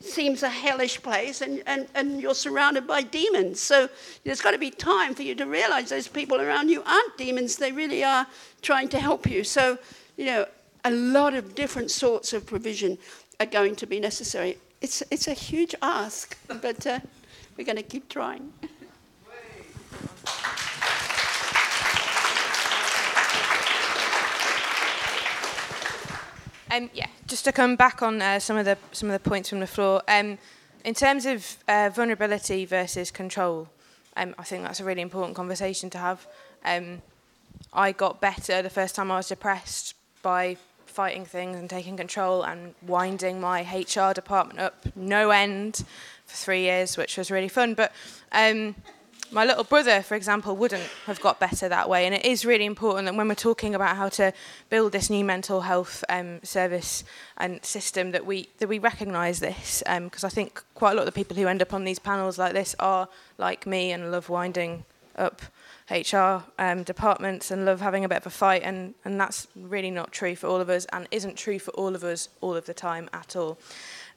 [0.00, 3.60] seems a hellish place and, and, and you're surrounded by demons.
[3.60, 3.88] So
[4.24, 7.56] there's got to be time for you to realize those people around you aren't demons,
[7.56, 8.26] they really are
[8.62, 9.44] trying to help you.
[9.44, 9.78] So,
[10.16, 10.46] you know,
[10.86, 12.96] a lot of different sorts of provision
[13.40, 14.56] are going to be necessary.
[14.80, 17.00] It's, it's a huge ask, but uh,
[17.56, 18.52] we're going to keep trying.
[26.70, 29.48] Um, yeah, just to come back on uh, some of the some of the points
[29.48, 30.02] from the floor.
[30.08, 30.38] Um,
[30.84, 33.68] in terms of uh, vulnerability versus control,
[34.16, 36.26] um, I think that's a really important conversation to have.
[36.64, 37.02] Um,
[37.72, 40.56] I got better the first time I was depressed by
[40.96, 45.84] fighting things and taking control and winding my HR department up no end
[46.24, 47.74] for three years, which was really fun.
[47.74, 47.92] But
[48.32, 48.74] um,
[49.30, 52.06] my little brother, for example, wouldn't have got better that way.
[52.06, 54.32] And it is really important that when we're talking about how to
[54.70, 57.04] build this new mental health um, service
[57.36, 61.06] and system, that we that we recognise this, because um, I think quite a lot
[61.06, 63.06] of the people who end up on these panels like this are
[63.36, 64.86] like me and love winding
[65.16, 65.42] up
[65.90, 69.90] HR um, departments and love having a bit of a fight, and, and that's really
[69.90, 72.66] not true for all of us, and isn't true for all of us all of
[72.66, 73.58] the time at all.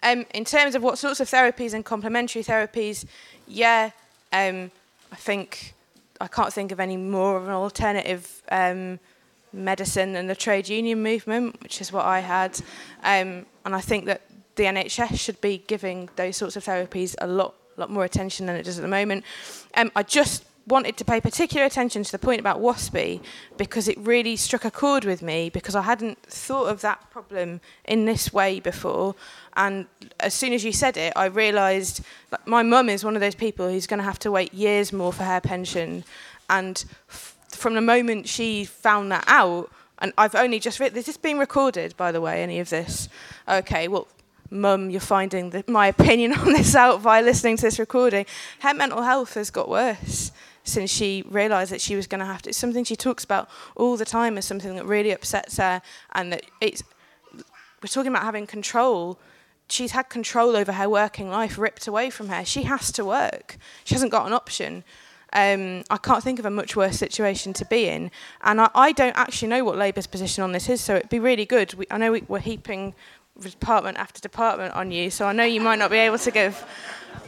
[0.01, 3.05] Um, in terms of what sorts of therapies and complementary therapies,
[3.47, 3.91] yeah,
[4.31, 4.71] um,
[5.11, 5.73] I think
[6.21, 8.99] I can't think of any more of an alternative um,
[9.53, 12.59] medicine than the trade union movement, which is what I had.
[13.03, 14.21] Um, and I think that
[14.55, 18.55] the NHS should be giving those sorts of therapies a lot, lot more attention than
[18.55, 19.23] it does at the moment.
[19.75, 23.21] Um, I just wanted to pay particular attention to the point about WASPI
[23.57, 27.59] because it really struck a chord with me because I hadn't thought of that problem
[27.85, 29.15] in this way before.
[29.57, 29.87] And
[30.19, 33.35] as soon as you said it, I realised that my mum is one of those
[33.35, 36.03] people who's going to have to wait years more for her pension.
[36.49, 41.07] And f- from the moment she found that out, and I've only just read, is
[41.07, 43.09] this being recorded, by the way, any of this?
[43.49, 44.07] Okay, well,
[44.49, 48.25] mum, you're finding the, my opinion on this out by listening to this recording.
[48.59, 50.31] Her mental health has got worse
[50.63, 52.49] since she realised that she was going to have to.
[52.49, 55.81] It's something she talks about all the time as something that really upsets her,
[56.13, 56.83] and that it's.
[57.81, 59.19] We're talking about having control.
[59.69, 62.43] She's had control over her working life ripped away from her.
[62.43, 63.57] She has to work.
[63.83, 64.83] She hasn't got an option.
[65.31, 68.09] Um, I can't think of a much worse situation to be in.
[68.41, 71.19] And I, I don't actually know what Labour's position on this is, so it'd be
[71.19, 71.73] really good.
[71.75, 72.95] We, I know we, we're heaping
[73.39, 76.65] department after department on you, so I know you might not be able to give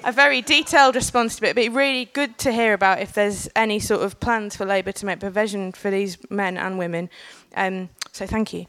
[0.04, 3.80] a very detailed response to it, but really good to hear about if there's any
[3.80, 7.10] sort of plans for Labour to make provision for these men and women.
[7.56, 8.66] Um, so thank you.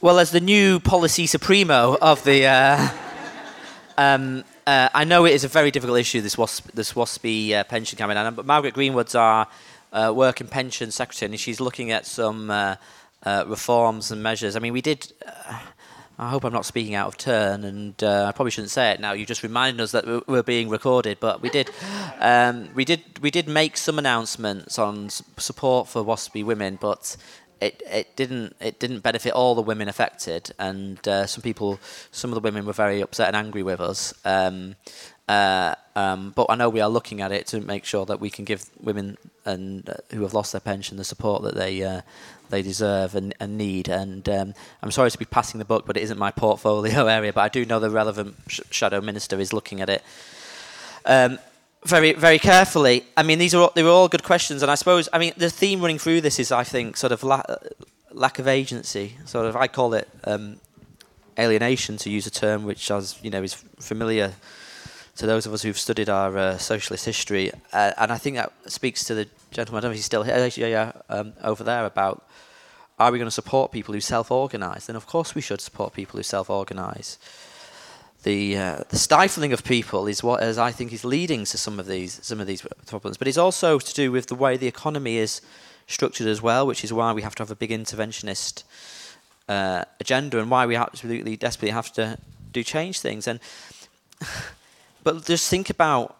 [0.00, 2.88] Well, as the new policy supremo of the, uh,
[3.98, 6.20] um, uh, I know it is a very difficult issue.
[6.20, 9.48] This WASP, this WASPI uh, pension campaign, but Margaret Greenwood's our
[9.92, 12.76] uh, Work and Pension Secretary, and she's looking at some uh,
[13.22, 14.56] uh, reforms and measures.
[14.56, 15.12] I mean, we did.
[15.26, 15.60] Uh,
[16.20, 18.98] I hope I'm not speaking out of turn, and uh, I probably shouldn't say it
[18.98, 19.12] now.
[19.12, 21.70] You just reminded us that we're being recorded, but we did,
[22.18, 27.16] um, we did, we did make some announcements on support for WASPI women, but
[27.60, 31.78] it, it didn't it didn't benefit all the women affected, and uh, some people,
[32.10, 34.12] some of the women were very upset and angry with us.
[34.24, 34.74] Um,
[35.28, 38.30] uh, um, but I know we are looking at it to make sure that we
[38.30, 42.00] can give women and uh, who have lost their pension the support that they uh,
[42.48, 43.88] they deserve and, and need.
[43.88, 47.32] And um, I'm sorry to be passing the book, but it isn't my portfolio area.
[47.32, 50.02] But I do know the relevant sh- shadow minister is looking at it.
[51.04, 51.38] Um,
[51.84, 53.04] very, very carefully.
[53.16, 55.32] I mean, these are all, they were all good questions, and I suppose I mean
[55.36, 57.42] the theme running through this is, I think, sort of la-
[58.12, 59.16] lack of agency.
[59.26, 60.58] Sort of, I call it um,
[61.38, 64.32] alienation, to use a term which, as you know, is familiar
[65.18, 68.52] to those of us who've studied our uh, socialist history, uh, and I think that
[68.66, 69.78] speaks to the gentleman.
[69.78, 72.24] I don't know if he's still here, yeah, yeah, um, over there about
[72.98, 74.86] are we going to support people who self-organise?
[74.86, 77.18] Then of course we should support people who self-organise.
[78.22, 81.78] The uh, the stifling of people is what, as I think, is leading to some
[81.78, 83.16] of these some of these problems.
[83.16, 85.40] But it's also to do with the way the economy is
[85.86, 88.64] structured as well, which is why we have to have a big interventionist
[89.48, 92.18] uh, agenda and why we absolutely desperately have to
[92.52, 93.26] do change things.
[93.28, 93.40] And
[95.08, 96.18] but just think about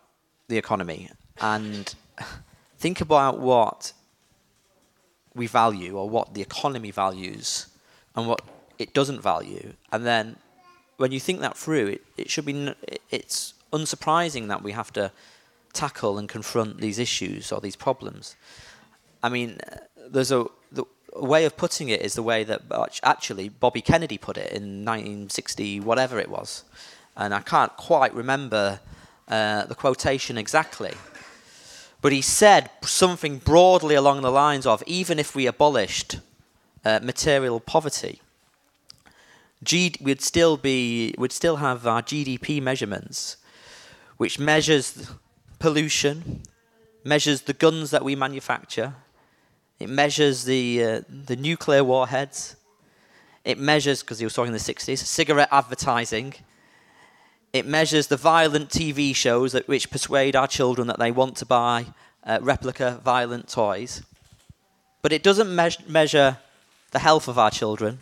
[0.48, 1.10] the economy
[1.42, 1.94] and
[2.78, 3.92] think about what
[5.34, 7.66] we value or what the economy values
[8.16, 8.40] and what
[8.78, 9.74] it doesn't value.
[9.92, 10.36] And then
[10.96, 12.72] when you think that through, it, it should be
[13.10, 15.12] it's unsurprising that we have to
[15.74, 18.36] tackle and confront these issues or these problems.
[19.22, 22.62] I mean, uh, there's a, the, a way of putting it is the way that
[23.02, 26.64] actually Bobby Kennedy put it in 1960, whatever it was.
[27.18, 28.80] And I can't quite remember
[29.28, 30.94] uh, the quotation exactly.
[32.00, 36.20] But he said something broadly along the lines of even if we abolished
[36.84, 38.22] uh, material poverty,
[39.64, 43.36] G- we'd still be we'd still have our GDP measurements,
[44.16, 45.10] which measures
[45.58, 46.42] pollution,
[47.02, 48.94] measures the guns that we manufacture,
[49.80, 52.54] it measures the uh, the nuclear warheads,
[53.44, 56.34] it measures because he was talking in the 60s cigarette advertising.
[57.58, 61.44] It measures the violent TV shows that which persuade our children that they want to
[61.44, 61.86] buy
[62.24, 64.02] uh, replica violent toys.
[65.02, 66.38] But it doesn't meas- measure
[66.92, 67.98] the health of our children.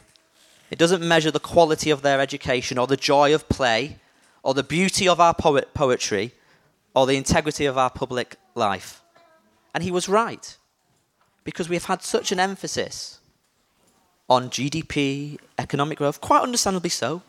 [0.70, 3.96] It doesn't measure the quality of their education or the joy of play
[4.42, 6.32] or the beauty of our poet- poetry
[6.94, 9.00] or the integrity of our public life.
[9.74, 10.56] And he was right.
[11.44, 13.20] Because we have had such an emphasis
[14.28, 17.22] on GDP, economic growth, quite understandably so.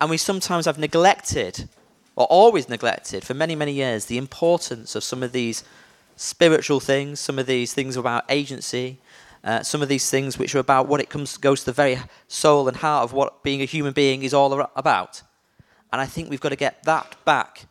[0.00, 1.68] And we sometimes have neglected,
[2.16, 5.64] or always neglected, for many, many years, the importance of some of these
[6.16, 8.98] spiritual things, some of these things about agency,
[9.44, 11.98] uh, some of these things which are about what it comes goes to the very
[12.28, 15.22] soul and heart of what being a human being is all about.
[15.92, 17.66] And I think we've got to get that back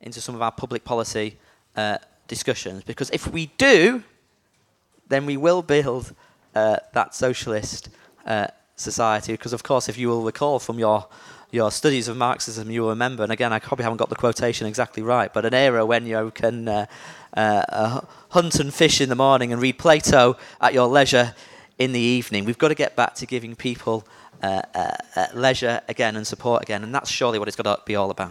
[0.00, 1.36] into some of our public policy
[1.76, 4.02] uh, discussions because if we do,
[5.08, 6.14] then we will build
[6.54, 7.90] uh, that socialist
[8.24, 9.32] uh, society.
[9.32, 11.06] Because, of course, if you will recall from your
[11.50, 14.66] your studies of Marxism, you will remember, and again, I probably haven't got the quotation
[14.66, 16.86] exactly right, but an era when you can uh,
[17.36, 18.00] uh, uh,
[18.30, 21.34] hunt and fish in the morning and read Plato at your leisure
[21.78, 22.44] in the evening.
[22.44, 24.06] We've got to get back to giving people
[24.42, 27.82] uh, uh, uh, leisure again and support again, and that's surely what it's got to
[27.84, 28.30] be all about.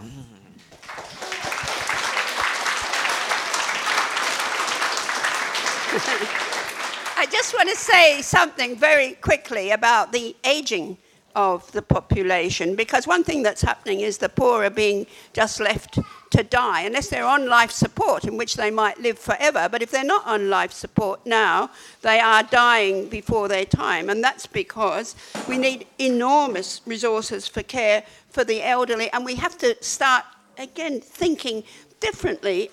[7.16, 10.96] I just want to say something very quickly about the aging
[11.34, 15.98] of the population because one thing that's happening is the poor are being just left
[16.30, 19.90] to die unless they're on life support in which they might live forever but if
[19.90, 21.70] they're not on life support now
[22.02, 25.14] they are dying before their time and that's because
[25.48, 30.24] we need enormous resources for care for the elderly and we have to start
[30.58, 31.62] again thinking
[32.00, 32.70] differently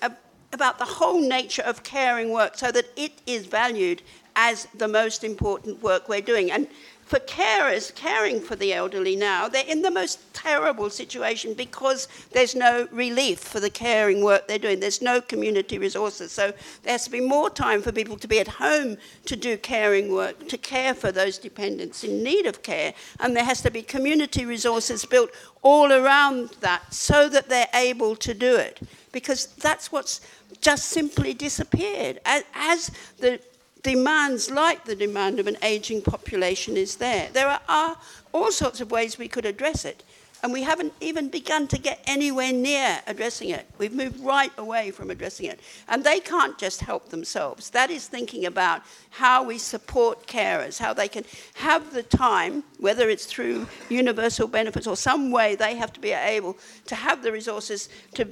[0.52, 4.02] about the whole nature of caring work so that it is valued
[4.36, 6.50] as the most important work we're doing.
[6.50, 6.68] And
[7.08, 12.54] for carers caring for the elderly now, they're in the most terrible situation because there's
[12.54, 14.78] no relief for the caring work they're doing.
[14.78, 16.32] There's no community resources.
[16.32, 16.52] So
[16.82, 20.12] there has to be more time for people to be at home to do caring
[20.12, 22.92] work, to care for those dependents in need of care.
[23.20, 25.30] And there has to be community resources built
[25.62, 28.80] all around that so that they're able to do it.
[29.12, 30.20] Because that's what's
[30.60, 32.20] just simply disappeared.
[32.26, 33.40] As, as the
[33.82, 37.28] demands like the demand of an aging population is there.
[37.32, 37.96] There are,
[38.32, 40.02] all sorts of ways we could address it.
[40.40, 43.68] And we haven't even begun to get anywhere near addressing it.
[43.76, 45.58] We've moved right away from addressing it.
[45.88, 47.70] And they can't just help themselves.
[47.70, 51.24] That is thinking about how we support carers, how they can
[51.54, 56.12] have the time, whether it's through universal benefits or some way they have to be
[56.12, 56.56] able
[56.86, 58.28] to have the resources to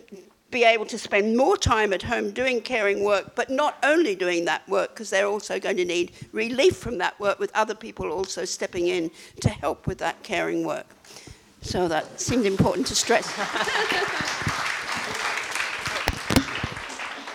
[0.51, 4.45] be able to spend more time at home doing caring work, but not only doing
[4.45, 8.11] that work, because they're also going to need relief from that work with other people
[8.11, 9.11] also stepping in
[9.41, 10.87] to help with that caring work.
[11.63, 13.27] So that seemed important to stress.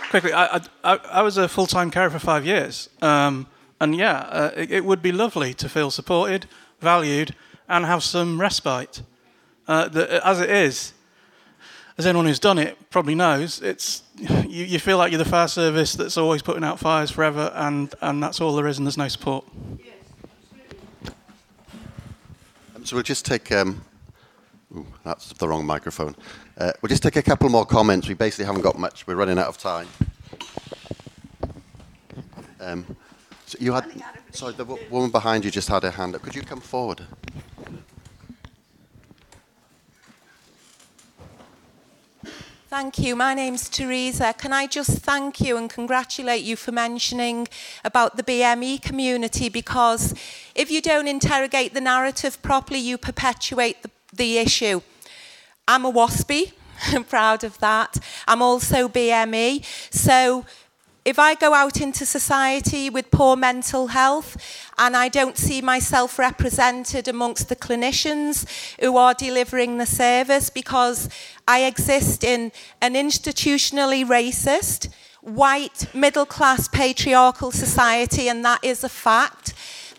[0.09, 2.89] Quickly, I, I, I was a full time carer for five years.
[3.01, 3.47] Um,
[3.79, 6.47] and yeah, uh, it, it, would be lovely to feel supported,
[6.79, 7.35] valued,
[7.67, 9.03] and have some respite.
[9.67, 10.93] Uh, the, as it is,
[12.01, 15.47] as anyone who's done it probably knows, it's you, you, feel like you're the fire
[15.47, 18.97] service that's always putting out fires forever, and, and that's all there is, and there's
[18.97, 19.45] no support.
[22.75, 23.51] Um, so we'll just take.
[23.51, 23.83] Um,
[24.75, 26.15] ooh, that's the wrong microphone.
[26.57, 28.07] Uh, we'll just take a couple more comments.
[28.07, 29.05] We basically haven't got much.
[29.05, 29.87] We're running out of time.
[32.59, 32.97] Um,
[33.45, 33.85] so you had.
[34.31, 36.23] Sorry, the w- woman behind you just had her hand up.
[36.23, 37.03] Could you come forward?
[42.71, 43.17] Thank you.
[43.17, 44.33] My name's Teresa.
[44.33, 47.49] Can I just thank you and congratulate you for mentioning
[47.83, 50.13] about the BME community because
[50.55, 54.79] if you don't interrogate the narrative properly, you perpetuate the, the issue.
[55.67, 56.53] I'm a WASPI.
[56.93, 57.97] I'm proud of that.
[58.25, 59.65] I'm also BME.
[59.93, 60.45] So
[61.03, 64.37] if I go out into society with poor mental health
[64.77, 68.45] and I don't see myself represented amongst the clinicians
[68.79, 71.09] who are delivering the service because
[71.47, 72.51] I exist in
[72.81, 74.89] an institutionally racist,
[75.21, 79.53] white, middle class, patriarchal society, and that is a fact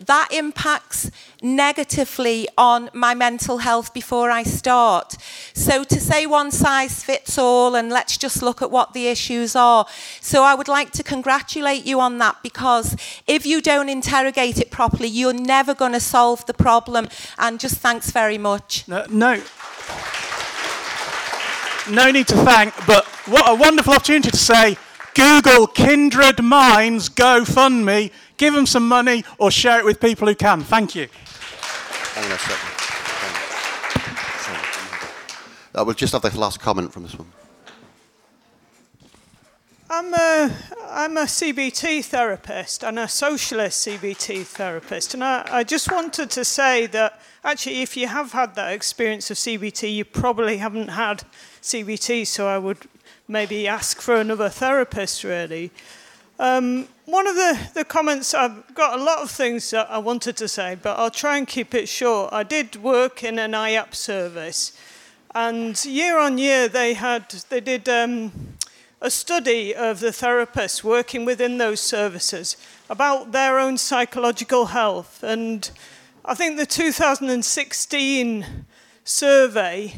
[0.07, 1.11] that impacts
[1.43, 5.17] negatively on my mental health before I start.
[5.55, 9.57] So to say one size fits all and let's just look at what the issues
[9.57, 9.87] are.
[10.21, 12.97] So I would like to congratulate you on that because
[13.27, 17.09] if you don't interrogate it properly, you're never going to solve the problem.
[17.39, 18.87] And just thanks very much.
[18.89, 19.05] No.
[19.11, 19.43] no.
[21.91, 24.77] No need to thank, but what a wonderful opportunity to say
[25.15, 30.63] Google Kindred Minds GoFundMe give them some money or share it with people who can.
[30.63, 31.09] Thank you.
[35.75, 37.29] I will just have the last comment from this one.
[39.89, 40.51] I'm a,
[40.89, 45.13] I'm a CBT therapist and a socialist CBT therapist.
[45.13, 49.31] And I, I just wanted to say that actually, if you have had that experience
[49.31, 51.25] of CBT, you probably haven't had
[51.61, 52.27] CBT.
[52.27, 52.79] So I would
[53.29, 55.71] maybe ask for another therapist, really.
[56.39, 60.37] Um, one of the, the comments, I've got a lot of things that I wanted
[60.39, 62.33] to say, but I'll try and keep it short.
[62.33, 64.77] I did work in an IAPT service,
[65.35, 68.33] and year on year they had they did um,
[69.01, 72.57] a study of the therapists working within those services
[72.89, 75.23] about their own psychological health.
[75.23, 75.71] And
[76.25, 78.47] I think the 2016
[79.05, 79.95] survey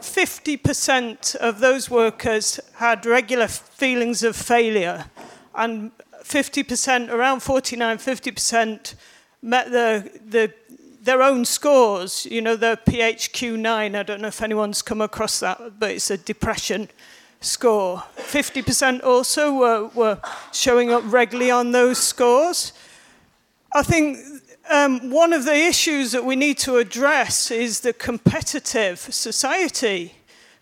[0.00, 5.06] 50% of those workers had regular feelings of failure
[5.54, 5.92] and
[6.22, 8.94] 50%, around 49, 50%
[9.42, 10.52] met the, the,
[11.02, 13.94] their own scores, you know, the PHQ-9.
[13.94, 16.88] I don't know if anyone's come across that, but it's a depression
[17.40, 18.02] score.
[18.16, 20.18] 50% also were, were
[20.52, 22.72] showing up regularly on those scores.
[23.74, 24.18] I think
[24.70, 30.14] um, one of the issues that we need to address is the competitive society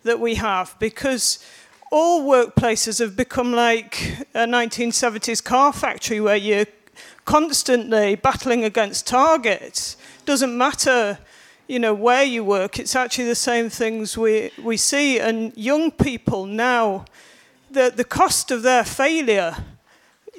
[0.02, 1.44] that we have because
[1.90, 6.66] all workplaces have become like a 1970s car factory where you're
[7.24, 9.96] constantly battling against targets.
[10.24, 11.18] Doesn't matter,
[11.68, 12.78] you know, where you work.
[12.78, 15.20] It's actually the same things we, we see.
[15.20, 17.04] And young people now,
[17.70, 19.56] the, the cost of their failure,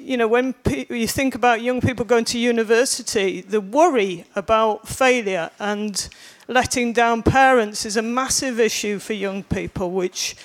[0.04, 4.86] you know, when pe- you think about young people going to university, the worry about
[4.86, 6.08] failure and
[6.46, 10.36] letting down parents is a massive issue for young people, which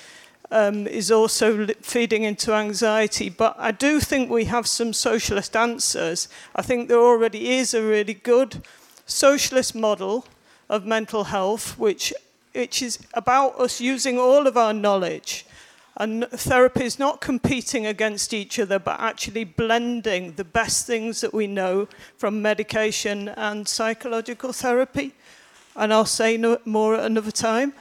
[0.50, 3.28] um, is also feeding into anxiety.
[3.28, 6.28] But I do think we have some socialist answers.
[6.56, 8.62] I think there already is a really good
[9.04, 10.24] socialist model
[10.70, 12.14] of mental health, which,
[12.54, 15.44] which is about us using all of our knowledge.
[15.96, 21.34] And therapy is not competing against each other, but actually blending the best things that
[21.34, 25.14] we know from medication and psychological therapy.
[25.76, 27.74] And I'll say no more at another time.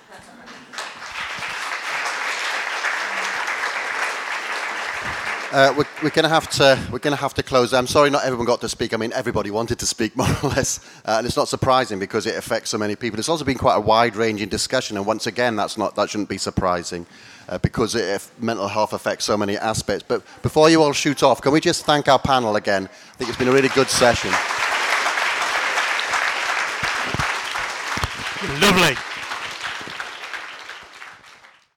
[5.52, 7.74] Uh, we're, we're going to have to we're going to have to close.
[7.74, 8.94] I'm sorry, not everyone got to speak.
[8.94, 12.28] I mean, everybody wanted to speak more or less, uh, and it's not surprising because
[12.28, 13.18] it affects so many people.
[13.18, 16.38] It's also been quite a wide-ranging discussion, and once again, that's not that shouldn't be
[16.38, 17.08] surprising
[17.50, 20.06] uh, because it, if mental health affects so many aspects.
[20.08, 22.86] But before you all shoot off, can we just thank our panel again?
[22.86, 24.32] I think it's been a really good session.
[28.62, 29.09] Lovely.